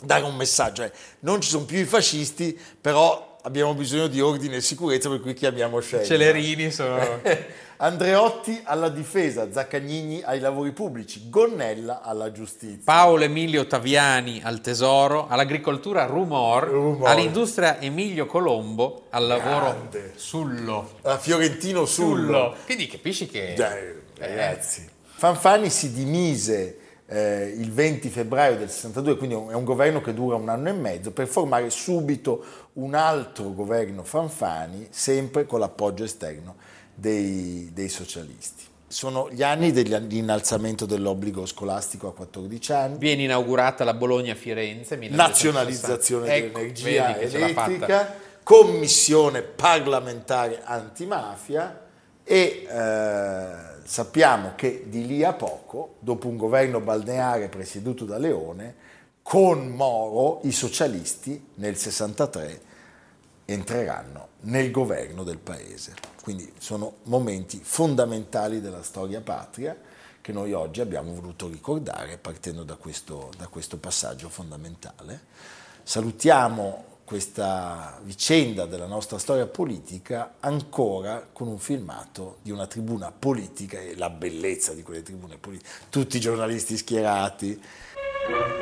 dare 0.01 0.23
un 0.23 0.35
messaggio. 0.35 0.83
eh. 0.83 0.91
Non 1.21 1.41
ci 1.41 1.49
sono 1.49 1.65
più 1.65 1.79
i 1.79 1.85
fascisti, 1.85 2.57
però 2.79 3.37
abbiamo 3.41 3.73
bisogno 3.73 4.07
di 4.07 4.21
ordine 4.21 4.57
e 4.57 4.61
sicurezza, 4.61 5.09
per 5.09 5.19
cui 5.21 5.33
chiamiamo 5.33 5.79
Scelba. 5.79 6.05
Celerini 6.05 6.71
sono... 6.71 7.21
Andreotti 7.81 8.59
alla 8.65 8.89
difesa, 8.89 9.49
Zaccagnini 9.53 10.21
ai 10.21 10.41
lavori 10.41 10.73
pubblici, 10.73 11.29
Gonnella 11.29 12.01
alla 12.01 12.29
giustizia. 12.29 12.81
Paolo 12.83 13.23
Emilio 13.23 13.67
Taviani 13.67 14.41
al 14.43 14.59
tesoro, 14.59 15.27
all'agricoltura 15.29 16.03
Rumor, 16.05 16.67
Rumor. 16.67 17.07
all'industria 17.07 17.79
Emilio 17.79 18.25
Colombo, 18.25 19.05
al 19.11 19.27
lavoro 19.27 19.71
Grande. 19.71 20.11
Sullo. 20.15 20.95
A 21.03 21.17
Fiorentino 21.17 21.85
Sullo. 21.85 22.53
Quindi 22.65 22.87
capisci 22.87 23.27
che... 23.27 23.53
Dai, 23.55 23.93
ragazzi. 24.17 24.85
Fanfani 25.01 25.69
si 25.69 25.93
dimise 25.93 26.79
eh, 27.05 27.45
il 27.57 27.71
20 27.71 28.09
febbraio 28.09 28.57
del 28.57 28.69
62, 28.69 29.15
quindi 29.15 29.35
è 29.35 29.53
un 29.53 29.63
governo 29.63 30.01
che 30.01 30.13
dura 30.13 30.35
un 30.35 30.49
anno 30.49 30.67
e 30.67 30.73
mezzo, 30.73 31.11
per 31.11 31.27
formare 31.27 31.69
subito 31.69 32.43
un 32.73 32.93
altro 32.93 33.53
governo 33.53 34.03
Fanfani, 34.03 34.87
sempre 34.89 35.45
con 35.45 35.61
l'appoggio 35.61 36.03
esterno 36.03 36.57
dei, 36.99 37.69
dei 37.73 37.89
socialisti. 37.89 38.63
Sono 38.87 39.29
gli 39.31 39.43
anni 39.43 39.71
dell'innalzamento 39.71 40.85
dell'obbligo 40.85 41.45
scolastico 41.45 42.07
a 42.07 42.13
14 42.13 42.71
anni, 42.73 42.97
Viene 42.97 43.23
inaugurata 43.23 43.83
la 43.83 43.93
Bologna-Firenze. 43.93 44.97
1960. 44.97 45.15
nazionalizzazione 45.15 46.33
Ecco, 46.33 46.57
dell'energia 46.57 47.19
elettrica, 47.19 48.15
commissione 48.41 49.43
parlamentare 49.43 50.61
antimafia 50.63 51.85
e 52.23 52.67
eh, 52.67 53.51
sappiamo 53.83 54.53
che 54.55 54.85
di 54.87 55.05
lì 55.05 55.23
a 55.23 55.33
poco, 55.33 55.95
dopo 55.99 56.27
un 56.27 56.37
governo 56.37 56.79
balneare 56.79 57.47
presieduto 57.47 58.05
da 58.05 58.17
Leone, 58.17 58.75
con 59.21 59.67
Moro 59.67 60.39
i 60.43 60.51
socialisti 60.51 61.49
nel 61.55 61.77
63 61.77 62.61
entreranno 63.45 64.27
nel 64.41 64.71
governo 64.71 65.23
del 65.23 65.37
paese. 65.37 65.93
Quindi 66.29 66.53
sono 66.59 66.97
momenti 67.05 67.59
fondamentali 67.59 68.61
della 68.61 68.83
storia 68.83 69.19
patria 69.19 69.75
che 70.21 70.31
noi 70.31 70.53
oggi 70.53 70.79
abbiamo 70.79 71.11
voluto 71.11 71.47
ricordare 71.47 72.19
partendo 72.19 72.61
da 72.61 72.75
questo, 72.75 73.31
da 73.35 73.47
questo 73.47 73.77
passaggio 73.77 74.29
fondamentale. 74.29 75.21
Salutiamo 75.81 76.97
questa 77.03 77.99
vicenda 78.03 78.67
della 78.67 78.85
nostra 78.85 79.17
storia 79.17 79.47
politica 79.47 80.35
ancora 80.39 81.27
con 81.33 81.47
un 81.47 81.57
filmato 81.57 82.37
di 82.43 82.51
una 82.51 82.67
tribuna 82.67 83.11
politica 83.11 83.79
e 83.79 83.97
la 83.97 84.11
bellezza 84.11 84.73
di 84.73 84.83
quelle 84.83 85.01
tribune 85.01 85.37
politiche, 85.37 85.67
tutti 85.89 86.17
i 86.17 86.19
giornalisti 86.19 86.77
schierati, 86.77 87.59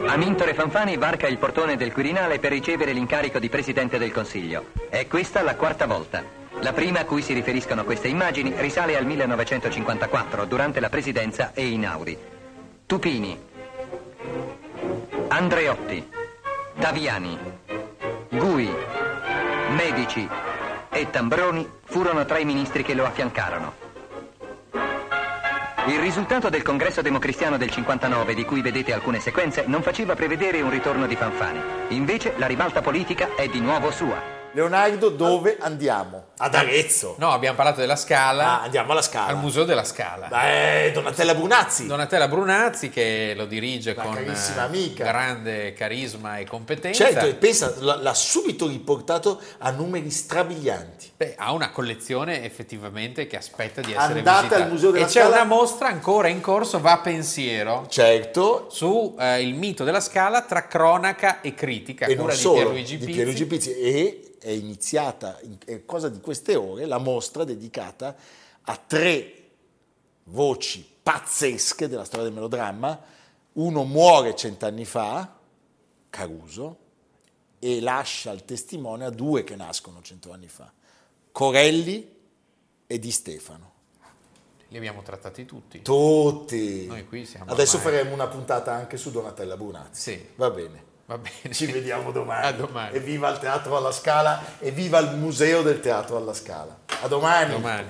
Amintore 0.06 0.53
Fanfani 0.53 0.95
varca 0.95 1.27
il 1.27 1.38
portone 1.38 1.75
del 1.75 1.91
Quirinale 1.91 2.39
per 2.39 2.51
ricevere 2.51 2.93
l'incarico 2.93 3.39
di 3.39 3.49
Presidente 3.49 3.97
del 3.97 4.13
Consiglio. 4.13 4.67
È 4.89 5.06
questa 5.08 5.41
la 5.41 5.58
quarta 5.58 5.86
volta. 5.86 6.47
La 6.62 6.74
prima 6.74 7.02
a 7.02 7.06
cui 7.06 7.22
si 7.22 7.34
riferiscono 7.34 7.84
queste 7.84 8.08
immagini 8.08 8.54
risale 8.58 8.98
al 8.98 9.06
1954, 9.06 10.46
durante 10.46 10.80
la 10.80 10.89
Presidenza 10.89 11.52
e 11.54 11.67
Inaudi. 11.67 12.17
Tupini, 12.86 13.39
Andreotti, 15.28 16.10
Taviani, 16.80 17.38
Gui, 18.30 18.70
Medici 19.70 20.28
e 20.89 21.10
Tambroni 21.10 21.70
furono 21.84 22.26
tra 22.26 22.39
i 22.39 22.46
ministri 22.46 22.84
che 22.84 22.93
lo 22.93 23.06
affiancarono. 23.06 23.86
Il 25.88 26.00
risultato 26.00 26.50
del 26.50 26.63
congresso 26.63 27.02
democristiano 27.02 27.58
del 27.58 27.70
59, 27.70 28.34
di 28.34 28.43
cui 28.43 28.62
vedete 28.62 28.93
alcune 28.93 29.20
sequenze, 29.20 29.63
non 29.67 29.82
faceva 29.82 30.15
prevedere 30.15 30.62
un 30.62 30.70
ritorno 30.70 31.08
di 31.08 31.15
Fanfani. 31.15 31.62
Invece 31.89 32.34
la 32.38 32.48
ribalta 32.48 32.82
politica 32.82 33.36
è 33.36 33.48
di 33.48 33.62
nuovo 33.62 33.91
sua. 33.91 34.37
Leonardo, 34.58 35.10
dove 35.10 35.58
andiamo? 35.60 36.30
Ad 36.38 36.56
Arezzo. 36.56 37.13
No, 37.20 37.30
abbiamo 37.30 37.56
parlato 37.56 37.80
della 37.80 37.96
Scala. 37.96 38.60
Ah, 38.60 38.63
andiamo 38.63 38.91
alla 38.91 39.04
Scala. 39.04 39.28
Al 39.28 39.38
Museo 39.38 39.65
della 39.65 39.84
Scala. 39.84 40.26
Beh, 40.28 40.91
Donatella 40.93 41.36
Brunazzi. 41.36 41.86
Donatella 41.86 42.28
Brunazzi 42.28 42.89
che 42.89 43.34
lo 43.36 43.46
dirige 43.46 43.93
La 43.93 44.02
con 44.02 44.17
eh, 44.17 44.93
grande 44.96 45.74
carisma 45.74 46.39
e 46.39 46.46
competenza. 46.46 47.06
Certo, 47.06 47.28
e 47.28 47.36
pensa, 47.36 47.72
l'ha 47.78 48.13
subito 48.15 48.67
riportato 48.67 49.39
a 49.60 49.70
numeri 49.70 50.10
strabilianti. 50.10 51.12
Beh, 51.15 51.36
ha 51.38 51.52
una 51.52 51.70
collezione 51.70 52.43
effettivamente 52.43 53.28
che 53.28 53.38
aspetta 53.38 53.82
di 53.82 53.93
essere 53.93 54.20
Andate 54.20 54.41
visitata. 54.41 54.63
al 54.63 54.72
Museo 54.72 54.89
della 54.89 55.06
e 55.06 55.08
c'è 55.08 55.22
Scala. 55.22 55.36
una 55.36 55.43
mostra 55.43 55.88
ancora 55.88 56.30
in 56.30 56.41
corso, 56.41 56.80
va 56.82 56.93
a 56.93 57.00
pensiero, 57.00 57.86
Certo, 57.89 58.70
su 58.72 59.15
eh, 59.20 59.39
il 59.41 59.54
mito 59.54 59.84
della 59.84 60.02
Scala 60.02 60.41
tra 60.41 60.65
cronaca 60.65 61.41
e 61.41 61.54
critica, 61.54 62.08
e 62.08 62.15
non 62.15 62.28
di 62.28 62.34
solo 62.36 62.56
Pierluigi 62.56 62.98
di 62.98 63.06
Pizzi. 63.06 63.15
Pierluigi 63.15 63.46
Pizzi. 63.46 63.72
E 63.80 64.22
è 64.48 64.52
iniziata, 64.52 65.40
in- 65.42 65.86
cosa 65.86 66.08
di 66.08 66.22
queste 66.22 66.56
ore, 66.56 66.86
la 66.86 67.00
mostra 67.00 67.44
dedicata 67.44 68.16
a 68.62 68.78
tre 68.78 69.50
voci 70.26 70.88
pazzesche 71.04 71.90
della 71.90 72.06
storia 72.06 72.26
del 72.26 72.34
melodramma. 72.34 73.16
Uno 73.54 73.84
muore 73.84 74.36
cent'anni 74.36 74.86
fa, 74.86 75.36
Caruso, 76.10 76.78
e 77.60 77.82
lascia 77.82 78.32
il 78.32 78.46
testimone 78.46 79.04
a 79.04 79.10
due 79.10 79.44
che 79.44 79.56
nascono 79.56 80.02
cento 80.02 80.32
anni 80.32 80.48
fa, 80.48 80.72
Corelli 81.32 82.16
e 82.88 83.00
Di 83.00 83.12
Stefano. 83.12 83.74
Li 84.70 84.78
abbiamo 84.78 85.02
trattati 85.02 85.46
tutti. 85.46 85.82
Tutti. 85.82 86.86
Noi 86.86 87.06
qui 87.06 87.26
siamo 87.26 87.52
Adesso 87.52 87.78
ormai- 87.78 87.94
faremo 87.94 88.14
una 88.14 88.28
puntata 88.28 88.74
anche 88.74 88.96
su 88.96 89.12
Donatella 89.12 89.58
Brunazzi. 89.58 90.02
Sì. 90.02 90.28
Va 90.36 90.50
bene. 90.52 90.87
Va 91.08 91.17
bene. 91.17 91.54
Ci 91.54 91.67
vediamo 91.67 92.12
domani. 92.12 92.48
A 92.48 92.52
domani. 92.52 92.93
E 92.98 93.00
viva 93.00 93.30
il 93.30 93.39
Teatro 93.39 93.78
alla 93.78 93.93
Scala 93.93 94.43
e 94.60 94.72
viva 94.72 95.00
il 95.00 95.15
Museo 95.15 95.62
del 95.62 95.80
Teatro 95.80 96.17
alla 96.17 96.34
Scala. 96.34 96.78
A 97.02 97.08
domani. 97.08 97.52
Domani. 97.52 97.88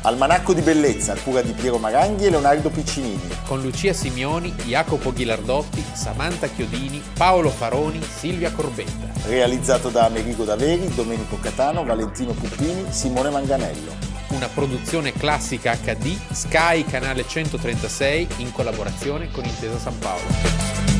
Almanacco 0.00 0.54
di 0.54 0.62
bellezza 0.62 1.12
a 1.12 1.16
cura 1.16 1.42
di 1.42 1.52
Piero 1.52 1.76
Maranghi 1.76 2.24
e 2.24 2.30
Leonardo 2.30 2.70
Piccinini. 2.70 3.28
Con 3.44 3.60
Lucia 3.60 3.92
Simioni, 3.92 4.50
Jacopo 4.64 5.12
Ghilardotti, 5.12 5.84
Samantha 5.92 6.46
Chiodini, 6.46 7.02
Paolo 7.12 7.50
Faroni, 7.50 8.00
Silvia 8.02 8.50
Corbetta. 8.50 9.28
Realizzato 9.28 9.90
da 9.90 10.06
Amerigo 10.06 10.44
Daveri, 10.44 10.88
Domenico 10.94 11.38
Catano, 11.38 11.84
Valentino 11.84 12.32
Puppini, 12.32 12.90
Simone 12.90 13.28
Manganello. 13.28 13.92
Una 14.28 14.48
produzione 14.48 15.12
classica 15.12 15.76
HD, 15.76 16.16
Sky 16.32 16.82
Canale 16.84 17.26
136 17.28 18.26
in 18.38 18.52
collaborazione 18.52 19.30
con 19.30 19.44
Intesa 19.44 19.78
San 19.78 19.98
Paolo. 19.98 20.95